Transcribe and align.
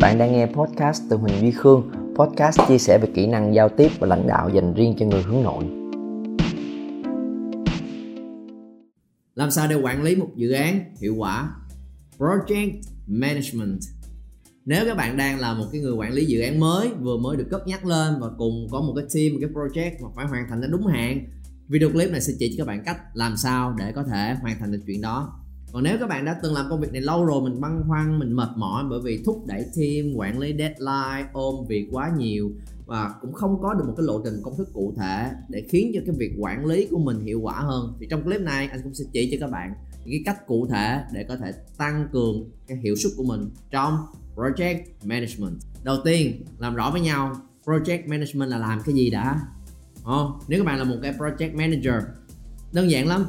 Bạn 0.00 0.18
đang 0.18 0.32
nghe 0.32 0.46
podcast 0.46 1.02
từ 1.10 1.16
Huỳnh 1.16 1.40
Duy 1.40 1.50
Khương, 1.50 1.90
podcast 2.14 2.60
chia 2.68 2.78
sẻ 2.78 2.98
về 3.02 3.08
kỹ 3.14 3.26
năng 3.26 3.54
giao 3.54 3.68
tiếp 3.68 3.90
và 3.98 4.06
lãnh 4.06 4.26
đạo 4.26 4.48
dành 4.48 4.74
riêng 4.74 4.96
cho 4.98 5.06
người 5.06 5.22
hướng 5.22 5.42
nội. 5.42 5.64
Làm 9.34 9.50
sao 9.50 9.68
để 9.68 9.76
quản 9.76 10.02
lý 10.02 10.16
một 10.16 10.28
dự 10.36 10.52
án 10.52 10.94
hiệu 11.00 11.14
quả? 11.14 11.50
Project 12.18 12.72
Management 13.06 13.80
nếu 14.64 14.84
các 14.86 14.96
bạn 14.96 15.16
đang 15.16 15.40
là 15.40 15.54
một 15.54 15.64
cái 15.72 15.80
người 15.80 15.92
quản 15.92 16.12
lý 16.12 16.24
dự 16.24 16.40
án 16.40 16.60
mới 16.60 16.88
vừa 17.00 17.16
mới 17.16 17.36
được 17.36 17.46
cấp 17.50 17.60
nhắc 17.66 17.86
lên 17.86 18.14
và 18.20 18.28
cùng 18.38 18.66
có 18.70 18.80
một 18.80 18.92
cái 18.96 19.04
team 19.14 19.32
một 19.32 19.38
cái 19.40 19.50
project 19.50 20.04
mà 20.04 20.08
phải 20.16 20.26
hoàn 20.26 20.46
thành 20.48 20.60
nó 20.60 20.66
đúng 20.66 20.86
hạn 20.86 21.26
video 21.68 21.90
clip 21.90 22.10
này 22.10 22.20
sẽ 22.20 22.32
chỉ 22.38 22.54
cho 22.56 22.64
các 22.64 22.68
bạn 22.68 22.82
cách 22.84 22.96
làm 23.14 23.36
sao 23.36 23.74
để 23.78 23.92
có 23.92 24.02
thể 24.02 24.36
hoàn 24.42 24.58
thành 24.60 24.72
được 24.72 24.80
chuyện 24.86 25.00
đó 25.00 25.39
còn 25.72 25.82
nếu 25.82 25.98
các 25.98 26.08
bạn 26.08 26.24
đã 26.24 26.40
từng 26.42 26.54
làm 26.54 26.66
công 26.70 26.80
việc 26.80 26.92
này 26.92 27.02
lâu 27.02 27.24
rồi 27.24 27.42
mình 27.42 27.60
băn 27.60 27.82
khoăn 27.88 28.18
mình 28.18 28.32
mệt 28.32 28.48
mỏi 28.56 28.84
bởi 28.90 29.00
vì 29.04 29.22
thúc 29.24 29.42
đẩy 29.46 29.64
team 29.76 30.14
quản 30.16 30.38
lý 30.38 30.54
deadline 30.58 31.30
ôm 31.32 31.66
việc 31.68 31.88
quá 31.92 32.12
nhiều 32.18 32.50
và 32.86 33.14
cũng 33.20 33.32
không 33.32 33.62
có 33.62 33.74
được 33.74 33.84
một 33.86 33.94
cái 33.96 34.06
lộ 34.06 34.20
trình 34.24 34.40
công 34.42 34.56
thức 34.56 34.68
cụ 34.72 34.94
thể 34.96 35.30
để 35.48 35.64
khiến 35.68 35.92
cho 35.94 36.00
cái 36.06 36.14
việc 36.18 36.32
quản 36.38 36.66
lý 36.66 36.86
của 36.90 36.98
mình 36.98 37.20
hiệu 37.20 37.40
quả 37.40 37.60
hơn 37.60 37.96
thì 38.00 38.06
trong 38.10 38.22
clip 38.22 38.40
này 38.40 38.68
anh 38.68 38.80
cũng 38.82 38.94
sẽ 38.94 39.04
chỉ 39.12 39.28
cho 39.30 39.36
các 39.40 39.50
bạn 39.50 39.74
những 40.04 40.24
cái 40.24 40.34
cách 40.34 40.46
cụ 40.46 40.66
thể 40.66 41.04
để 41.12 41.24
có 41.28 41.36
thể 41.36 41.52
tăng 41.78 42.08
cường 42.12 42.50
cái 42.66 42.78
hiệu 42.78 42.96
suất 42.96 43.12
của 43.16 43.24
mình 43.24 43.50
trong 43.70 43.98
project 44.36 44.82
management. 45.04 45.54
Đầu 45.82 45.96
tiên 46.04 46.44
làm 46.58 46.74
rõ 46.74 46.90
với 46.90 47.00
nhau 47.00 47.36
project 47.64 48.08
management 48.08 48.50
là 48.50 48.58
làm 48.58 48.80
cái 48.86 48.94
gì 48.94 49.10
đã? 49.10 49.40
Oh, 50.10 50.30
nếu 50.48 50.60
các 50.60 50.66
bạn 50.66 50.78
là 50.78 50.84
một 50.84 50.96
cái 51.02 51.12
project 51.12 51.56
manager 51.56 52.04
đơn 52.72 52.90
giản 52.90 53.08
lắm 53.08 53.26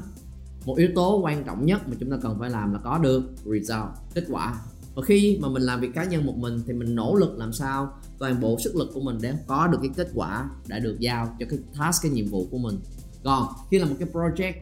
một 0.66 0.78
yếu 0.78 0.90
tố 0.96 1.22
quan 1.24 1.44
trọng 1.44 1.66
nhất 1.66 1.82
mà 1.88 1.96
chúng 2.00 2.12
ta 2.12 2.18
cần 2.22 2.40
phải 2.40 2.50
làm 2.50 2.74
là 2.74 2.80
có 2.80 2.98
được 2.98 3.24
result, 3.46 3.90
kết 4.14 4.24
quả. 4.30 4.62
Và 4.96 5.02
khi 5.02 5.40
mà 5.42 5.50
mình 5.50 5.64
làm 5.64 5.82
việc 5.82 5.94
cá 5.94 6.06
nhân 6.06 6.26
một 6.26 6.38
mình 6.38 6.60
thì 6.68 6.74
mình 6.74 6.96
nỗ 6.96 7.16
lực 7.16 7.38
làm 7.38 7.54
sao 7.54 7.94
toàn 8.20 8.42
bộ 8.42 8.60
sức 8.60 8.76
lực 8.76 8.90
của 8.94 9.02
mình 9.02 9.18
để 9.22 9.34
có 9.48 9.68
được 9.68 9.78
cái 9.82 9.92
kết 9.96 10.08
quả 10.13 10.50
đã 10.68 10.80
được 10.80 11.00
giao 11.00 11.35
cho 11.40 11.46
cái 11.50 11.60
task, 11.80 12.04
cái 12.04 12.12
nhiệm 12.12 12.26
vụ 12.26 12.48
của 12.52 12.58
mình. 12.58 12.76
Còn 13.24 13.48
khi 13.72 13.80
là 13.80 13.85
một 13.85 13.96
cái 14.00 14.08
project, 14.13 14.54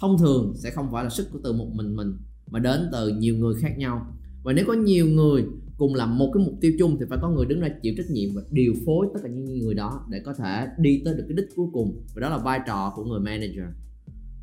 thông 0.00 0.18
thường 0.18 0.54
sẽ 0.56 0.70
không 0.70 0.88
phải 0.92 1.04
là 1.04 1.10
sức 1.10 1.28
của 1.32 1.38
từ 1.44 1.52
một 1.52 1.68
mình 1.72 1.96
mình, 1.96 2.16
mà 2.50 2.58
đến 2.58 2.88
từ 2.92 3.08
nhiều 3.08 3.36
người 3.36 3.54
khác 3.60 3.78
nhau. 3.78 4.06
Và 4.42 4.52
nếu 4.52 4.64
có 4.68 4.72
nhiều 4.72 5.06
người 5.06 5.44
cùng 5.76 5.94
làm 5.94 6.18
một 6.18 6.30
cái 6.34 6.44
mục 6.44 6.54
tiêu 6.60 6.72
chung 6.78 6.96
thì 7.00 7.06
phải 7.08 7.18
có 7.22 7.28
người 7.28 7.46
đứng 7.46 7.60
ra 7.60 7.68
chịu 7.82 7.94
trách 7.96 8.10
nhiệm 8.10 8.34
và 8.34 8.42
điều 8.50 8.74
phối 8.86 9.06
tất 9.14 9.20
cả 9.22 9.28
những 9.28 9.58
người 9.58 9.74
đó 9.74 10.06
để 10.10 10.20
có 10.24 10.34
thể 10.34 10.66
đi 10.78 11.02
tới 11.04 11.14
được 11.14 11.24
cái 11.28 11.36
đích 11.36 11.46
cuối 11.56 11.66
cùng. 11.72 12.04
Và 12.14 12.20
đó 12.20 12.28
là 12.28 12.38
vai 12.38 12.60
trò 12.66 12.92
của 12.96 13.04
người 13.04 13.20
manager 13.20 13.64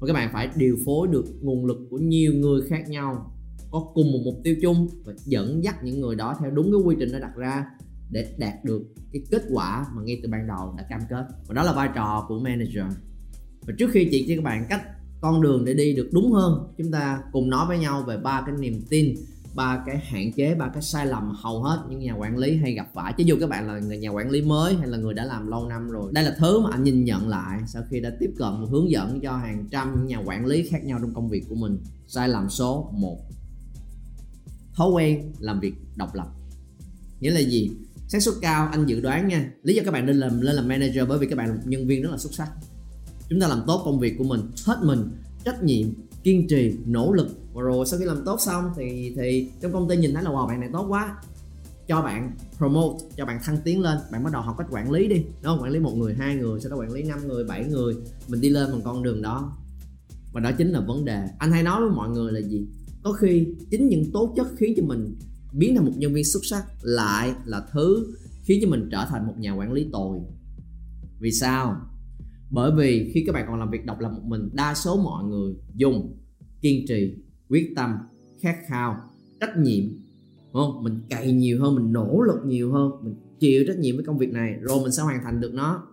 và 0.02 0.08
các 0.08 0.14
bạn 0.14 0.30
phải 0.34 0.50
điều 0.56 0.78
phối 0.86 1.08
được 1.08 1.26
nguồn 1.42 1.66
lực 1.66 1.78
của 1.90 1.98
nhiều 1.98 2.34
người 2.34 2.62
khác 2.62 2.90
nhau, 2.90 3.34
có 3.72 3.92
cùng 3.94 4.12
một 4.12 4.20
mục 4.26 4.36
tiêu 4.44 4.56
chung 4.62 4.88
và 5.06 5.14
dẫn 5.26 5.64
dắt 5.64 5.84
những 5.84 6.02
người 6.02 6.16
đó 6.16 6.36
theo 6.42 6.52
đúng 6.52 6.72
cái 6.72 6.82
quy 6.86 6.96
trình 7.00 7.12
đã 7.12 7.20
đặt 7.20 7.36
ra 7.36 7.66
để 8.12 8.36
đạt 8.38 8.66
được 8.66 8.82
cái 9.14 9.22
kết 9.32 9.44
quả 9.52 9.86
mà 9.96 10.02
ngay 10.06 10.20
từ 10.24 10.30
ban 10.30 10.48
đầu 10.48 10.76
đã 10.78 10.86
cam 10.90 11.02
kết. 11.10 11.26
Và 11.48 11.54
đó 11.54 11.64
là 11.64 11.74
vai 11.74 11.90
trò 11.96 12.26
của 12.28 12.40
manager. 12.40 12.86
Và 13.68 13.74
trước 13.78 13.90
khi 13.92 14.08
chỉ 14.12 14.26
cho 14.28 14.36
các 14.36 14.44
bạn 14.44 14.66
cách 14.70 14.82
con 15.22 15.42
đường 15.42 15.66
để 15.66 15.74
đi 15.74 15.96
được 15.96 16.10
đúng 16.14 16.32
hơn, 16.32 16.74
chúng 16.78 16.92
ta 16.92 17.24
cùng 17.32 17.50
nói 17.50 17.66
với 17.68 17.80
nhau 17.80 18.04
về 18.08 18.18
ba 18.18 18.44
cái 18.46 18.56
niềm 18.60 18.82
tin 18.90 19.16
ba 19.56 19.84
cái 19.86 19.98
hạn 19.98 20.34
chế, 20.34 20.56
ba 20.56 20.70
cái 20.74 20.82
sai 20.82 21.06
lầm 21.06 21.34
hầu 21.36 21.64
hết 21.64 21.80
những 21.90 22.00
nhà 22.00 22.14
quản 22.14 22.38
lý 22.38 22.58
hay 22.58 22.74
gặp 22.74 22.88
phải. 22.94 23.14
Chứ 23.18 23.24
dù 23.28 23.38
các 23.40 23.50
bạn 23.50 23.68
là 23.68 23.80
người 23.80 23.98
nhà 23.98 24.10
quản 24.10 24.30
lý 24.30 24.42
mới 24.42 24.76
hay 24.76 24.88
là 24.88 24.98
người 24.98 25.14
đã 25.14 25.26
làm 25.26 25.48
lâu 25.48 25.68
năm 25.70 25.90
rồi, 25.90 26.12
đây 26.14 26.24
là 26.24 26.36
thứ 26.40 26.60
mà 26.60 26.70
anh 26.72 26.84
nhìn 26.84 27.04
nhận 27.04 27.30
lại 27.30 27.60
sau 27.68 27.84
khi 27.90 28.00
đã 28.00 28.12
tiếp 28.20 28.30
cận 28.38 28.50
và 28.62 28.68
hướng 28.72 28.92
dẫn 28.92 29.20
cho 29.22 29.38
hàng 29.38 29.68
trăm 29.72 30.08
nhà 30.08 30.18
quản 30.26 30.46
lý 30.46 30.68
khác 30.68 30.84
nhau 30.84 31.00
trong 31.02 31.14
công 31.14 31.30
việc 31.30 31.44
của 31.50 31.56
mình. 31.56 31.78
Sai 32.08 32.30
lầm 32.30 32.50
số 32.50 32.92
1 32.94 33.18
thói 34.74 34.90
quen 34.90 35.32
làm 35.40 35.60
việc 35.60 35.74
độc 35.96 36.16
lập. 36.16 36.28
Nghĩa 37.20 37.32
là 37.32 37.40
gì? 37.40 37.72
Xác 38.08 38.20
suất 38.22 38.36
cao, 38.42 38.68
anh 38.72 38.86
dự 38.86 39.02
đoán 39.02 39.28
nha. 39.28 39.52
Lý 39.64 39.74
do 39.74 39.82
các 39.86 39.92
bạn 39.92 40.06
nên 40.06 40.16
làm 40.16 40.42
lên 40.42 40.56
làm 40.56 40.68
manager 40.68 41.08
bởi 41.10 41.20
vì 41.20 41.28
các 41.28 41.36
bạn 41.36 41.48
là 41.48 41.54
một 41.56 41.62
nhân 41.66 41.88
viên 41.88 42.02
rất 42.02 42.10
là 42.12 42.18
xuất 42.18 42.34
sắc. 42.34 42.52
Chúng 43.30 43.40
ta 43.40 43.48
làm 43.48 43.62
tốt 43.68 43.82
công 43.86 44.00
việc 44.00 44.16
của 44.18 44.24
mình, 44.24 44.42
hết 44.66 44.78
mình, 44.84 45.12
trách 45.46 45.64
nhiệm, 45.64 45.88
kiên 46.24 46.48
trì, 46.48 46.74
nỗ 46.86 47.14
lực 47.14 47.28
và 47.54 47.62
rồi 47.62 47.86
sau 47.86 48.00
khi 48.00 48.06
làm 48.06 48.26
tốt 48.26 48.38
xong 48.42 48.72
thì 48.78 49.14
thì 49.16 49.52
trong 49.62 49.74
công 49.74 49.90
ty 49.90 49.98
nhìn 49.98 50.14
thấy 50.14 50.24
là, 50.24 50.30
wow, 50.30 50.48
bạn 50.48 50.60
này 50.60 50.70
tốt 50.74 50.86
quá. 50.90 51.18
Cho 51.88 52.02
bạn 52.02 52.32
promote, 52.58 53.06
cho 53.18 53.26
bạn 53.26 53.40
thăng 53.44 53.58
tiến 53.64 53.82
lên. 53.82 53.98
Bạn 54.12 54.24
bắt 54.24 54.34
đầu 54.34 54.42
học 54.42 54.56
cách 54.58 54.68
quản 54.72 54.92
lý 54.92 55.08
đi, 55.08 55.16
đúng 55.16 55.44
không? 55.44 55.62
Quản 55.62 55.72
lý 55.72 55.80
một 55.80 55.96
người, 55.96 56.14
hai 56.14 56.36
người, 56.36 56.60
sau 56.60 56.72
đó 56.72 56.78
quản 56.78 56.92
lý 56.92 57.04
năm 57.04 57.28
người, 57.28 57.44
bảy 57.44 57.66
người. 57.66 57.96
Mình 58.28 58.42
đi 58.42 58.50
lên 58.50 58.72
bằng 58.72 58.82
con 58.84 59.04
đường 59.04 59.22
đó. 59.22 59.58
Và 60.34 60.42
đó 60.42 60.52
chính 60.58 60.72
là 60.72 60.80
vấn 60.80 61.06
đề. 61.06 61.28
Anh 61.40 61.52
hay 61.52 61.64
nói 61.64 61.82
với 61.82 61.90
mọi 61.90 62.10
người 62.10 62.32
là 62.32 62.40
gì? 62.40 62.68
Có 63.04 63.12
khi 63.12 63.48
chính 63.72 63.90
những 63.90 64.12
tố 64.12 64.34
chất 64.36 64.48
khiến 64.58 64.74
cho 64.78 64.84
mình 64.84 65.16
biến 65.54 65.76
thành 65.76 65.86
một 65.86 65.92
nhân 65.96 66.14
viên 66.14 66.26
xuất 66.26 66.46
sắc 66.50 66.66
lại 66.82 67.34
là 67.46 67.66
thứ 67.72 68.14
khiến 68.44 68.60
cho 68.62 68.70
mình 68.70 68.90
trở 68.92 69.06
thành 69.10 69.28
một 69.28 69.34
nhà 69.38 69.54
quản 69.54 69.74
lý 69.74 69.90
tồi. 69.92 70.20
Vì 71.20 71.32
sao? 71.32 71.76
Bởi 72.50 72.72
vì 72.78 73.12
khi 73.14 73.24
các 73.28 73.34
bạn 73.34 73.46
còn 73.48 73.60
làm 73.60 73.72
việc 73.72 73.86
độc 73.86 74.00
lập 74.00 74.10
một 74.10 74.24
mình, 74.24 74.50
đa 74.54 74.74
số 74.76 74.98
mọi 75.04 75.24
người 75.24 75.54
dùng 75.76 76.18
kiên 76.62 76.86
trì 76.88 77.16
quyết 77.52 77.74
tâm 77.76 77.98
khát 78.40 78.56
khao 78.68 78.98
trách 79.40 79.58
nhiệm. 79.58 79.84
Đúng 80.54 80.64
không? 80.64 80.84
Mình 80.84 81.00
cày 81.10 81.32
nhiều 81.32 81.62
hơn 81.62 81.76
mình 81.76 81.94
nỗ 81.94 82.22
lực 82.22 82.46
nhiều 82.46 82.72
hơn 82.72 82.92
mình 83.02 83.16
chịu 83.40 83.64
trách 83.68 83.80
nhiệm 83.80 83.96
với 83.96 84.06
công 84.06 84.18
việc 84.18 84.32
này 84.32 84.56
rồi 84.62 84.80
mình 84.84 84.92
sẽ 84.92 85.04
hoàn 85.04 85.24
thành 85.24 85.42
được 85.42 85.54
nó. 85.54 85.88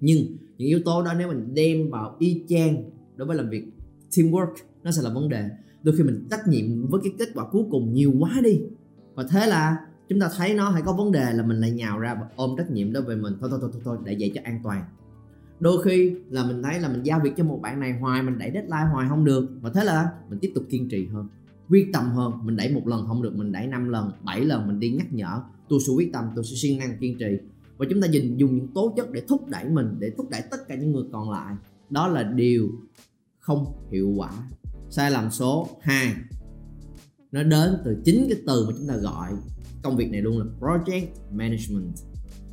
Nhưng 0.00 0.18
những 0.58 0.68
yếu 0.68 0.80
tố 0.84 1.02
đó 1.02 1.14
nếu 1.18 1.28
mình 1.28 1.54
đem 1.54 1.90
vào 1.90 2.16
y 2.18 2.44
chang 2.48 2.90
đối 3.16 3.28
với 3.28 3.36
làm 3.36 3.50
việc 3.50 3.64
teamwork 4.10 4.52
nó 4.82 4.90
sẽ 4.90 5.02
là 5.02 5.10
vấn 5.14 5.28
đề. 5.28 5.48
Đôi 5.82 5.96
khi 5.96 6.02
mình 6.02 6.26
trách 6.30 6.48
nhiệm 6.48 6.86
với 6.86 7.00
cái 7.04 7.12
kết 7.18 7.28
quả 7.34 7.46
cuối 7.50 7.64
cùng 7.70 7.94
nhiều 7.94 8.12
quá 8.18 8.40
đi. 8.44 8.60
Và 9.14 9.24
thế 9.30 9.46
là 9.46 9.76
chúng 10.08 10.20
ta 10.20 10.30
thấy 10.36 10.54
nó 10.54 10.70
hay 10.70 10.82
có 10.82 10.92
vấn 10.92 11.12
đề 11.12 11.32
là 11.32 11.42
mình 11.42 11.60
lại 11.60 11.70
nhào 11.70 11.98
ra 11.98 12.14
và 12.14 12.28
ôm 12.36 12.54
trách 12.58 12.70
nhiệm 12.70 12.92
đó 12.92 13.00
về 13.00 13.16
mình. 13.16 13.34
Thôi 13.40 13.50
thôi 13.50 13.58
thôi 13.62 13.70
thôi, 13.72 13.82
thôi 13.84 13.98
để 14.04 14.16
vậy 14.20 14.32
cho 14.34 14.40
an 14.44 14.60
toàn 14.64 14.84
đôi 15.60 15.82
khi 15.82 16.14
là 16.30 16.46
mình 16.46 16.62
thấy 16.62 16.80
là 16.80 16.88
mình 16.88 17.02
giao 17.02 17.20
việc 17.24 17.32
cho 17.36 17.44
một 17.44 17.58
bạn 17.62 17.80
này 17.80 17.98
hoài, 18.00 18.22
mình 18.22 18.38
đẩy 18.38 18.50
deadline 18.54 18.86
hoài 18.92 19.08
không 19.08 19.24
được. 19.24 19.48
Và 19.60 19.70
thế 19.74 19.84
là 19.84 20.12
mình 20.30 20.38
tiếp 20.38 20.52
tục 20.54 20.64
kiên 20.70 20.88
trì 20.88 21.06
hơn, 21.06 21.28
quyết 21.68 21.90
tâm 21.92 22.10
hơn. 22.10 22.32
Mình 22.42 22.56
đẩy 22.56 22.74
một 22.74 22.86
lần 22.86 23.06
không 23.06 23.22
được, 23.22 23.36
mình 23.36 23.52
đẩy 23.52 23.66
năm 23.66 23.88
lần, 23.88 24.10
bảy 24.22 24.44
lần, 24.44 24.66
mình 24.66 24.80
đi 24.80 24.90
nhắc 24.90 25.12
nhở. 25.12 25.42
Tôi 25.68 25.80
sẽ 25.86 25.92
quyết 25.96 26.10
tâm, 26.12 26.24
tôi 26.34 26.44
sẽ 26.44 26.56
siêng 26.56 26.78
năng 26.78 26.98
kiên 26.98 27.18
trì. 27.18 27.38
Và 27.76 27.86
chúng 27.90 28.00
ta 28.00 28.08
dùng 28.08 28.40
dùng 28.40 28.56
những 28.56 28.68
tố 28.74 28.94
chất 28.96 29.12
để 29.12 29.22
thúc 29.28 29.48
đẩy 29.48 29.64
mình, 29.64 29.96
để 29.98 30.10
thúc 30.16 30.30
đẩy 30.30 30.42
tất 30.50 30.68
cả 30.68 30.74
những 30.74 30.92
người 30.92 31.04
còn 31.12 31.30
lại. 31.30 31.54
Đó 31.90 32.08
là 32.08 32.22
điều 32.22 32.68
không 33.38 33.66
hiệu 33.92 34.08
quả. 34.16 34.30
Sai 34.90 35.10
lầm 35.10 35.30
số 35.30 35.68
2 35.80 36.14
nó 37.32 37.42
đến 37.42 37.70
từ 37.84 37.96
chính 38.04 38.26
cái 38.28 38.38
từ 38.46 38.66
mà 38.66 38.72
chúng 38.78 38.88
ta 38.88 38.96
gọi. 38.96 39.32
Công 39.82 39.96
việc 39.96 40.10
này 40.10 40.22
luôn 40.22 40.38
là 40.38 40.44
project 40.60 41.06
management. 41.32 41.94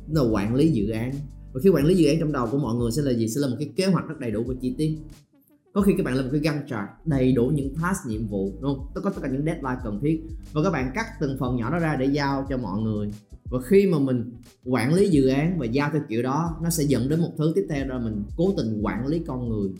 Tức 0.08 0.22
là 0.22 0.30
quản 0.30 0.54
lý 0.54 0.68
dự 0.68 0.90
án 0.90 1.12
và 1.56 1.60
khi 1.62 1.68
quản 1.68 1.86
lý 1.86 1.94
dự 1.94 2.08
án 2.08 2.20
trong 2.20 2.32
đầu 2.32 2.48
của 2.52 2.58
mọi 2.58 2.74
người 2.74 2.92
sẽ 2.92 3.02
là 3.02 3.12
gì? 3.12 3.28
Sẽ 3.28 3.40
là 3.40 3.48
một 3.48 3.56
cái 3.58 3.72
kế 3.76 3.86
hoạch 3.86 4.08
rất 4.08 4.14
đầy 4.20 4.30
đủ 4.30 4.44
và 4.46 4.54
chi 4.60 4.74
tiết. 4.78 4.98
Có 5.72 5.80
khi 5.80 5.92
các 5.98 6.04
bạn 6.04 6.14
làm 6.14 6.24
một 6.24 6.30
cái 6.32 6.40
găng 6.40 6.66
chart 6.68 6.88
đầy 7.04 7.32
đủ 7.32 7.46
những 7.54 7.74
task, 7.82 8.06
nhiệm 8.06 8.26
vụ, 8.26 8.52
đúng 8.60 8.74
không? 8.74 8.86
Có 8.94 9.10
tất 9.10 9.22
cả 9.22 9.28
những 9.28 9.44
deadline 9.44 9.80
cần 9.84 10.00
thiết. 10.02 10.20
Và 10.52 10.62
các 10.62 10.70
bạn 10.70 10.90
cắt 10.94 11.06
từng 11.20 11.36
phần 11.40 11.56
nhỏ 11.56 11.70
đó 11.70 11.78
ra 11.78 11.96
để 12.00 12.06
giao 12.06 12.46
cho 12.48 12.56
mọi 12.58 12.80
người. 12.80 13.10
Và 13.50 13.58
khi 13.66 13.86
mà 13.86 13.98
mình 13.98 14.32
quản 14.64 14.94
lý 14.94 15.08
dự 15.08 15.28
án 15.28 15.58
và 15.58 15.66
giao 15.66 15.90
theo 15.92 16.02
kiểu 16.08 16.22
đó, 16.22 16.56
nó 16.62 16.70
sẽ 16.70 16.84
dẫn 16.84 17.08
đến 17.08 17.20
một 17.20 17.30
thứ 17.38 17.52
tiếp 17.54 17.66
theo 17.68 17.84
đó 17.84 17.94
là 17.94 18.04
mình 18.04 18.22
cố 18.36 18.54
tình 18.56 18.80
quản 18.82 19.06
lý 19.06 19.18
con 19.26 19.48
người 19.48 19.70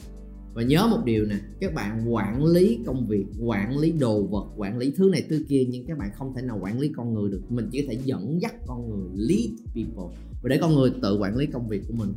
và 0.57 0.63
nhớ 0.63 0.87
một 0.91 1.05
điều 1.05 1.27
nè, 1.27 1.37
các 1.61 1.75
bạn 1.75 2.15
quản 2.15 2.45
lý 2.45 2.79
công 2.87 3.07
việc, 3.07 3.25
quản 3.41 3.79
lý 3.79 3.93
đồ 3.93 4.23
vật, 4.23 4.47
quản 4.57 4.79
lý 4.79 4.93
thứ 4.97 5.09
này 5.13 5.25
thứ 5.29 5.45
kia, 5.49 5.67
nhưng 5.71 5.87
các 5.87 5.99
bạn 5.99 6.11
không 6.15 6.35
thể 6.37 6.43
nào 6.43 6.59
quản 6.63 6.81
lý 6.81 6.89
con 6.97 7.15
người 7.15 7.31
được. 7.31 7.41
Mình 7.49 7.69
chỉ 7.73 7.83
có 7.83 7.93
thể 7.93 8.01
dẫn 8.05 8.43
dắt 8.43 8.55
con 8.67 8.89
người, 8.89 9.09
lead 9.15 9.51
people 9.75 10.17
và 10.43 10.49
để 10.49 10.59
con 10.61 10.75
người 10.75 10.91
tự 11.03 11.19
quản 11.19 11.37
lý 11.37 11.47
công 11.47 11.69
việc 11.69 11.83
của 11.89 11.95
mình. 11.95 12.09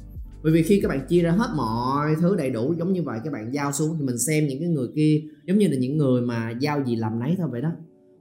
Bởi 0.43 0.53
vì 0.53 0.63
khi 0.63 0.79
các 0.81 0.87
bạn 0.87 1.07
chia 1.07 1.21
ra 1.21 1.31
hết 1.31 1.49
mọi 1.57 2.15
thứ 2.21 2.35
đầy 2.35 2.49
đủ 2.49 2.73
giống 2.79 2.93
như 2.93 3.03
vậy, 3.03 3.19
các 3.23 3.33
bạn 3.33 3.53
giao 3.53 3.71
xuống 3.71 3.95
thì 3.99 4.05
mình 4.05 4.17
xem 4.17 4.47
những 4.47 4.59
cái 4.59 4.69
người 4.69 4.87
kia 4.95 5.21
giống 5.47 5.57
như 5.57 5.67
là 5.67 5.77
những 5.77 5.97
người 5.97 6.21
mà 6.21 6.53
giao 6.59 6.83
gì 6.85 6.95
làm 6.95 7.19
nấy 7.19 7.35
thôi 7.37 7.47
vậy 7.51 7.61
đó. 7.61 7.71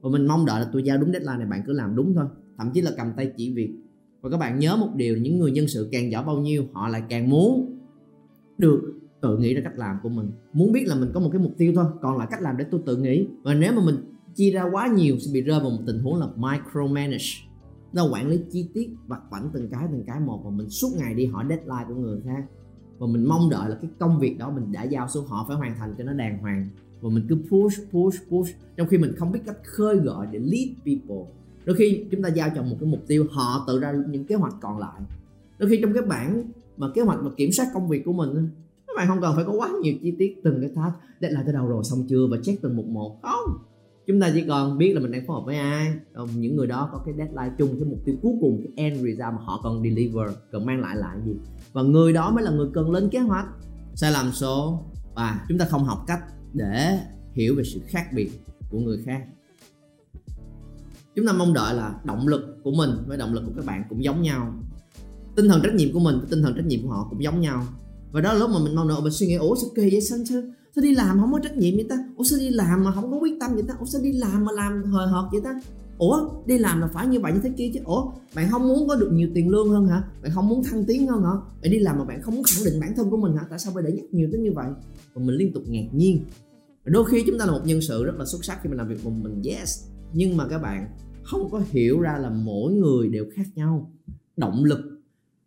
Và 0.01 0.11
mình 0.11 0.27
mong 0.27 0.47
đợi 0.47 0.61
là 0.61 0.71
tôi 0.73 0.83
giao 0.83 0.99
đúng 0.99 1.13
deadline 1.13 1.37
này 1.39 1.47
bạn 1.47 1.63
cứ 1.67 1.73
làm 1.73 1.97
đúng 1.97 2.15
thôi, 2.15 2.27
thậm 2.59 2.71
chí 2.75 2.81
là 2.81 2.91
cầm 2.97 3.13
tay 3.17 3.33
chỉ 3.37 3.53
việc. 3.53 3.71
Và 4.21 4.31
các 4.31 4.37
bạn 4.37 4.59
nhớ 4.59 4.77
một 4.77 4.91
điều, 4.97 5.17
những 5.17 5.39
người 5.39 5.51
nhân 5.51 5.69
sự 5.69 5.89
càng 5.93 6.11
giỏi 6.13 6.25
bao 6.25 6.41
nhiêu 6.41 6.65
họ 6.73 6.89
lại 6.89 7.03
càng 7.09 7.31
muốn 7.31 7.79
được 8.59 8.98
tự 9.21 9.39
nghĩ 9.39 9.55
ra 9.55 9.61
cách 9.65 9.79
làm 9.79 9.97
của 10.03 10.09
mình. 10.09 10.31
Muốn 10.53 10.73
biết 10.73 10.85
là 10.87 10.95
mình 10.95 11.11
có 11.15 11.21
một 11.21 11.29
cái 11.33 11.41
mục 11.41 11.53
tiêu 11.59 11.73
thôi, 11.75 11.85
còn 12.01 12.19
lại 12.19 12.29
cách 12.31 12.43
làm 12.43 12.57
để 12.57 12.65
tôi 12.71 12.81
tự 12.87 12.97
nghĩ. 12.97 13.29
Và 13.43 13.55
nếu 13.55 13.73
mà 13.73 13.83
mình 13.85 13.97
chia 14.35 14.51
ra 14.51 14.65
quá 14.73 14.87
nhiều, 14.87 15.19
sẽ 15.19 15.31
bị 15.35 15.41
rơi 15.41 15.61
vào 15.61 15.71
một 15.71 15.83
tình 15.87 15.99
huống 15.99 16.21
là 16.21 16.27
micromanage. 16.37 17.25
Nó 17.93 18.09
quản 18.13 18.29
lý 18.29 18.41
chi 18.51 18.69
tiết 18.75 18.91
vặt 19.07 19.21
vảnh 19.31 19.51
từng 19.53 19.69
cái 19.69 19.89
từng 19.93 20.05
cái 20.07 20.21
một, 20.21 20.41
và 20.45 20.51
mình 20.51 20.69
suốt 20.71 20.89
ngày 20.99 21.15
đi 21.15 21.27
hỏi 21.27 21.45
deadline 21.49 21.85
của 21.89 21.95
người 21.95 22.21
khác. 22.25 22.45
Và 22.99 23.07
mình 23.07 23.25
mong 23.25 23.51
đợi 23.51 23.71
là 23.71 23.79
cái 23.83 23.91
công 23.99 24.19
việc 24.19 24.39
đó 24.39 24.51
mình 24.51 24.73
đã 24.73 24.83
giao 24.83 25.09
xuống, 25.09 25.27
họ 25.27 25.45
phải 25.49 25.57
hoàn 25.57 25.77
thành 25.79 25.95
cho 25.99 26.05
nó 26.05 26.13
đàng 26.13 26.39
hoàng. 26.39 26.69
Và 27.01 27.11
mình 27.11 27.27
cứ 27.29 27.37
push 27.51 27.91
push 27.93 28.31
push, 28.31 28.57
trong 28.77 28.89
khi 28.89 28.99
mình 28.99 29.15
không 29.17 29.33
biết 29.33 29.41
cách 29.47 29.59
khơi 29.65 29.97
gọi 29.97 30.27
để 30.31 30.39
lead 30.39 30.69
people. 30.87 31.33
Đôi 31.65 31.77
khi 31.77 32.05
chúng 32.11 32.23
ta 32.23 32.29
giao 32.29 32.49
cho 32.55 32.63
một 32.63 32.77
cái 32.81 32.89
mục 32.89 33.01
tiêu, 33.07 33.27
họ 33.31 33.65
tự 33.67 33.81
ra 33.81 33.95
những 34.11 34.25
kế 34.25 34.35
hoạch 34.35 34.55
còn 34.61 34.79
lại. 34.79 35.01
Đôi 35.59 35.71
khi 35.71 35.79
trong 35.83 35.93
cái 35.93 36.03
bản 36.03 36.45
mà 36.77 36.87
kế 36.95 37.03
hoạch 37.03 37.23
mà 37.23 37.31
kiểm 37.37 37.53
soát 37.53 37.67
công 37.75 37.89
việc 37.89 38.05
của 38.05 38.13
mình 38.13 38.49
bạn 38.99 39.09
không 39.09 39.21
cần 39.21 39.33
phải 39.37 39.45
có 39.45 39.53
quá 39.53 39.71
nhiều 39.83 39.95
chi 40.03 40.15
tiết 40.19 40.41
từng 40.45 40.61
cái 40.61 40.71
task 40.77 40.95
deadline 41.21 41.43
tới 41.45 41.55
đâu 41.55 41.67
rồi, 41.67 41.85
xong 41.85 42.05
chưa 42.09 42.27
và 42.31 42.37
check 42.43 42.63
từng 42.63 42.77
một 42.77 42.87
một. 42.87 43.19
Không. 43.23 43.59
Chúng 44.07 44.21
ta 44.21 44.31
chỉ 44.35 44.45
cần 44.47 44.79
biết 44.79 44.93
là 44.95 45.01
mình 45.01 45.11
đang 45.11 45.27
phối 45.27 45.37
hợp 45.37 45.43
với 45.47 45.57
ai 45.57 45.95
còn 46.15 46.29
những 46.41 46.57
người 46.57 46.67
đó 46.67 46.89
có 46.93 47.03
cái 47.07 47.15
deadline 47.19 47.55
chung 47.59 47.69
cái 47.69 47.89
mục 47.91 47.99
tiêu 48.05 48.17
cuối 48.23 48.33
cùng, 48.41 48.61
cái 48.65 48.73
end 48.77 48.97
result 48.97 49.35
mà 49.35 49.39
họ 49.45 49.61
cần 49.63 49.83
deliver, 49.83 50.31
cần 50.51 50.67
mang 50.67 50.81
lại 50.81 50.97
là 50.97 51.17
gì. 51.27 51.33
Và 51.73 51.83
người 51.83 52.13
đó 52.13 52.31
mới 52.31 52.45
là 52.45 52.51
người 52.51 52.69
cần 52.75 52.91
lên 52.91 53.09
kế 53.09 53.19
hoạch. 53.19 53.47
Sai 53.95 54.13
lầm 54.13 54.33
số 54.33 54.85
và 55.15 55.47
chúng 55.49 55.59
ta 55.59 55.65
không 55.65 55.85
học 55.85 56.05
cách 56.07 56.21
để 56.53 56.99
hiểu 57.33 57.55
về 57.55 57.65
sự 57.65 57.81
khác 57.87 58.05
biệt 58.15 58.31
của 58.71 58.79
người 58.79 59.03
khác. 59.05 59.23
Chúng 61.17 61.27
ta 61.27 61.33
mong 61.33 61.55
đợi 61.55 61.75
là 61.75 62.01
động 62.05 62.29
lực 62.29 62.59
của 62.63 62.73
mình 62.73 62.91
với 63.07 63.19
động 63.19 63.35
lực 63.35 63.43
của 63.47 63.53
các 63.57 63.65
bạn 63.65 63.85
cũng 63.89 64.05
giống 64.05 64.23
nhau. 64.23 64.53
Tinh 65.37 65.49
thần 65.49 65.61
trách 65.63 65.75
nhiệm 65.75 65.93
của 65.93 66.01
mình 66.01 66.19
với 66.19 66.27
tinh 66.31 66.43
thần 66.43 66.55
trách 66.57 66.67
nhiệm 66.67 66.83
của 66.83 66.89
họ 66.89 67.07
cũng 67.11 67.23
giống 67.23 67.41
nhau 67.41 67.63
và 68.13 68.21
đó 68.21 68.33
là 68.33 68.39
lúc 68.39 68.51
mà 68.51 68.59
mình 68.65 68.75
mong 68.75 68.89
đợi 68.89 69.01
mình 69.03 69.13
suy 69.13 69.27
nghĩ 69.27 69.35
ủa 69.35 69.55
sao 69.55 69.71
kỳ 69.75 69.91
vậy 69.91 70.01
sao, 70.01 70.19
sao 70.29 70.43
sao 70.75 70.83
đi 70.83 70.95
làm 70.95 71.21
không 71.21 71.33
có 71.33 71.41
trách 71.43 71.57
nhiệm 71.57 71.75
vậy 71.75 71.87
ta? 71.89 71.97
Ủa 72.17 72.25
sao 72.25 72.39
đi 72.39 72.51
làm 72.51 72.85
mà 72.85 72.93
không 72.93 73.11
có 73.11 73.19
quyết 73.19 73.33
tâm 73.41 73.55
vậy 73.55 73.65
ta? 73.69 73.75
Ủa 73.81 73.87
sao 73.87 74.03
đi 74.03 74.13
làm 74.13 74.45
mà 74.45 74.53
làm 74.53 74.85
hời 74.85 75.09
hợt 75.09 75.25
vậy 75.33 75.41
ta? 75.45 75.61
Ủa 75.99 76.29
đi 76.47 76.59
làm 76.59 76.81
là 76.81 76.87
phải 76.87 77.07
như 77.07 77.21
vậy 77.21 77.33
như 77.33 77.41
thế 77.43 77.51
kia 77.57 77.71
chứ. 77.75 77.81
Ủa 77.85 78.11
bạn 78.35 78.51
không 78.51 78.69
muốn 78.69 78.89
có 78.89 78.97
được 78.97 79.11
nhiều 79.13 79.29
tiền 79.35 79.49
lương 79.49 79.69
hơn 79.71 79.87
hả? 79.87 80.03
Bạn 80.23 80.33
không 80.35 80.49
muốn 80.49 80.65
thăng 80.65 80.85
tiến 80.85 81.07
hơn 81.07 81.23
hả? 81.23 81.31
Bạn 81.63 81.71
đi 81.71 81.79
làm 81.79 81.99
mà 81.99 82.05
bạn 82.05 82.23
không 82.23 82.35
muốn 82.35 82.45
khẳng 82.45 82.65
định 82.65 82.81
bản 82.81 82.93
thân 82.97 83.11
của 83.11 83.17
mình 83.17 83.37
hả? 83.37 83.47
Tại 83.51 83.59
sao 83.59 83.73
phải 83.75 83.83
để 83.83 83.93
nhắc 83.93 84.05
nhiều 84.13 84.29
tới 84.33 84.41
như 84.41 84.53
vậy? 84.53 84.67
Và 85.15 85.23
mình 85.25 85.37
liên 85.37 85.53
tục 85.53 85.63
ngạc 85.67 85.89
nhiên. 85.93 86.21
Đôi 86.85 87.05
khi 87.05 87.25
chúng 87.27 87.39
ta 87.39 87.47
là 87.47 87.53
một 87.53 87.61
nhân 87.65 87.81
sự 87.81 88.05
rất 88.05 88.15
là 88.19 88.25
xuất 88.25 88.45
sắc 88.45 88.59
khi 88.63 88.69
mình 88.69 88.79
làm 88.79 88.89
việc 88.89 89.05
một 89.05 89.13
mình 89.23 89.43
yes. 89.43 89.85
Nhưng 90.13 90.37
mà 90.37 90.49
các 90.49 90.59
bạn 90.59 90.89
không 91.23 91.51
có 91.51 91.63
hiểu 91.71 92.01
ra 92.01 92.19
là 92.19 92.31
mỗi 92.31 92.73
người 92.73 93.09
đều 93.09 93.25
khác 93.35 93.47
nhau. 93.55 93.93
Động 94.37 94.65
lực 94.65 94.98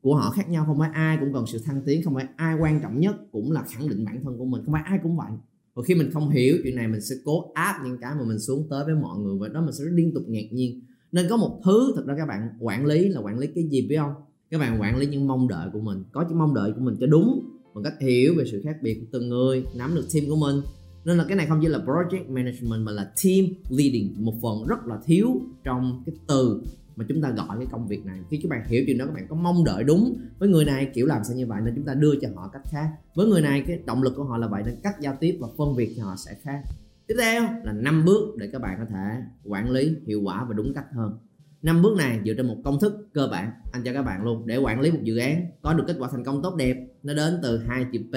của 0.02 0.16
họ 0.16 0.32
khác 0.32 0.50
nhau, 0.50 0.66
không 0.66 0.80
phải 0.80 0.90
ai 0.94 1.18
cũng 1.20 1.34
cần 1.34 1.46
sự 1.48 1.60
thăng 1.66 1.82
tiến, 1.86 2.04
không 2.04 2.16
phải 2.16 2.26
ai 2.36 2.56
quan 2.60 2.80
trọng 2.82 3.00
nhất 3.00 3.16
cũng 3.32 3.52
là 3.52 3.64
khẳng 3.64 3.90
định 3.90 4.06
bản 4.06 4.24
thân 4.24 4.38
của 4.38 4.46
mình, 4.46 4.62
không 4.66 4.74
phải 4.74 4.84
ai 4.86 5.00
cũng 5.04 5.18
vậy. 5.18 5.32
Và 5.74 5.84
khi 5.84 5.96
mình 5.96 6.12
không 6.12 6.30
hiểu 6.30 6.58
chuyện 6.64 6.76
này, 6.76 6.88
mình 6.88 7.02
sẽ 7.02 7.16
cố 7.26 7.52
áp 7.54 7.82
những 7.86 7.98
cái 8.02 8.16
mà 8.20 8.26
mình 8.26 8.40
xuống 8.40 8.68
tới 8.70 8.86
với 8.86 8.96
mọi 8.96 9.20
người 9.20 9.38
và 9.40 9.48
đó 9.48 9.62
mình 9.62 9.74
sẽ 9.74 9.84
liên 9.92 10.14
tục 10.14 10.24
ngạc 10.28 10.48
nhiên. 10.52 10.82
Nên 11.12 11.26
có 11.30 11.38
một 11.38 11.62
thứ 11.66 11.94
thật 11.96 12.04
ra 12.08 12.16
các 12.18 12.26
bạn 12.26 12.50
quản 12.60 12.86
lý 12.86 13.10
là 13.10 13.22
quản 13.22 13.40
lý 13.40 13.48
cái 13.56 13.64
gì, 13.64 13.88
biết 13.88 13.98
không? 13.98 14.14
Các 14.50 14.58
bạn 14.58 14.82
quản 14.82 14.98
lý 14.98 15.08
những 15.08 15.28
mong 15.28 15.48
đợi 15.48 15.70
của 15.74 15.80
mình, 15.80 16.04
có 16.12 16.26
những 16.30 16.40
mong 16.40 16.54
đợi 16.54 16.72
của 16.72 16.82
mình 16.82 16.96
cho 17.00 17.08
đúng, 17.08 17.50
bằng 17.76 17.84
cách 17.84 17.94
hiểu 18.02 18.34
về 18.38 18.44
sự 18.52 18.62
khác 18.64 18.76
biệt 18.82 19.00
của 19.00 19.06
từng 19.12 19.30
người, 19.30 19.66
nắm 19.76 19.96
được 19.96 20.06
team 20.14 20.26
của 20.30 20.36
mình. 20.36 20.62
Nên 21.06 21.18
là 21.18 21.26
cái 21.28 21.38
này 21.38 21.46
không 21.46 21.60
chỉ 21.62 21.68
là 21.68 21.80
project 21.80 22.34
management 22.34 22.86
mà 22.86 22.92
là 22.92 23.12
team 23.24 23.46
leading, 23.70 24.14
một 24.18 24.34
phần 24.42 24.68
rất 24.68 24.88
là 24.88 25.00
thiếu 25.06 25.42
trong 25.64 26.04
cái 26.06 26.16
từ 26.28 26.64
mà 27.02 27.06
chúng 27.10 27.22
ta 27.22 27.30
gọi 27.30 27.58
cái 27.58 27.68
công 27.72 27.88
việc 27.88 28.06
này. 28.06 28.20
Khi 28.30 28.40
các 28.44 28.50
bạn 28.50 28.64
hiểu 28.68 28.84
chuyện 28.86 28.98
đó, 28.98 29.06
các 29.06 29.14
bạn 29.14 29.28
có 29.30 29.36
mong 29.36 29.64
đợi 29.64 29.84
đúng 29.84 30.18
với 30.40 30.50
người 30.50 30.66
này, 30.66 30.92
kiểu 30.94 31.06
làm 31.06 31.24
sao 31.24 31.38
như 31.38 31.48
vậy 31.48 31.62
nên 31.66 31.76
chúng 31.76 31.86
ta 31.86 31.94
đưa 31.94 32.16
cho 32.22 32.30
họ 32.36 32.50
cách 32.54 32.62
khác. 32.66 32.90
Với 33.16 33.28
người 33.28 33.42
này, 33.42 33.64
cái 33.68 33.80
động 33.86 34.04
lực 34.04 34.14
của 34.16 34.24
họ 34.24 34.38
là 34.38 34.48
vậy 34.48 34.64
nên 34.66 34.76
cách 34.84 34.96
giao 35.00 35.18
tiếp 35.20 35.38
và 35.42 35.48
phân 35.58 35.76
việc 35.76 35.94
cho 35.98 36.04
họ 36.04 36.16
sẽ 36.16 36.38
khác. 36.42 36.62
Tiếp 37.08 37.16
theo 37.20 37.44
là 37.64 37.74
năm 37.74 38.06
bước 38.06 38.38
để 38.38 38.50
các 38.52 38.62
bạn 38.62 38.78
có 38.80 38.86
thể 38.90 39.22
quản 39.46 39.70
lý 39.70 39.96
hiệu 40.06 40.22
quả 40.22 40.46
và 40.48 40.54
đúng 40.54 40.74
cách 40.74 40.86
hơn. 40.94 41.18
Năm 41.62 41.82
bước 41.82 41.98
này 41.98 42.20
dựa 42.26 42.34
trên 42.38 42.48
một 42.48 42.58
công 42.64 42.80
thức 42.80 43.08
cơ 43.14 43.28
bản. 43.32 43.52
Anh 43.74 43.84
cho 43.84 43.94
các 43.94 44.04
bạn 44.04 44.24
luôn, 44.24 44.48
để 44.48 44.58
quản 44.58 44.82
lý 44.82 44.92
một 44.92 45.04
dự 45.04 45.18
án 45.18 45.46
có 45.62 45.74
được 45.74 45.84
kết 45.88 45.96
quả 46.00 46.10
thành 46.12 46.24
công 46.24 46.42
tốt 46.42 46.56
đẹp, 46.56 46.88
nó 47.04 47.14
đến 47.14 47.40
từ 47.44 47.58
hai 47.58 47.86
chữ 47.92 48.00
P. 48.10 48.14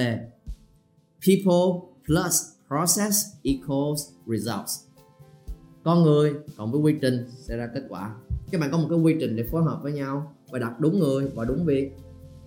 People 1.27 1.89
plus 2.07 2.43
process 2.69 3.27
equals 3.43 4.09
results. 4.27 4.85
Con 5.83 6.03
người 6.03 6.35
cộng 6.57 6.73
với 6.73 6.81
quy 6.81 6.95
trình 7.03 7.27
sẽ 7.31 7.57
ra 7.57 7.69
kết 7.75 7.83
quả 7.89 8.15
các 8.55 8.61
bạn 8.61 8.71
có 8.73 8.79
một 8.79 8.87
cái 8.91 8.99
quy 8.99 9.17
trình 9.21 9.37
để 9.37 9.43
phối 9.43 9.63
hợp 9.63 9.81
với 9.83 9.93
nhau 9.93 10.35
và 10.51 10.59
đặt 10.59 10.81
đúng 10.81 10.99
người 10.99 11.29
và 11.35 11.45
đúng 11.45 11.65
việc 11.65 11.93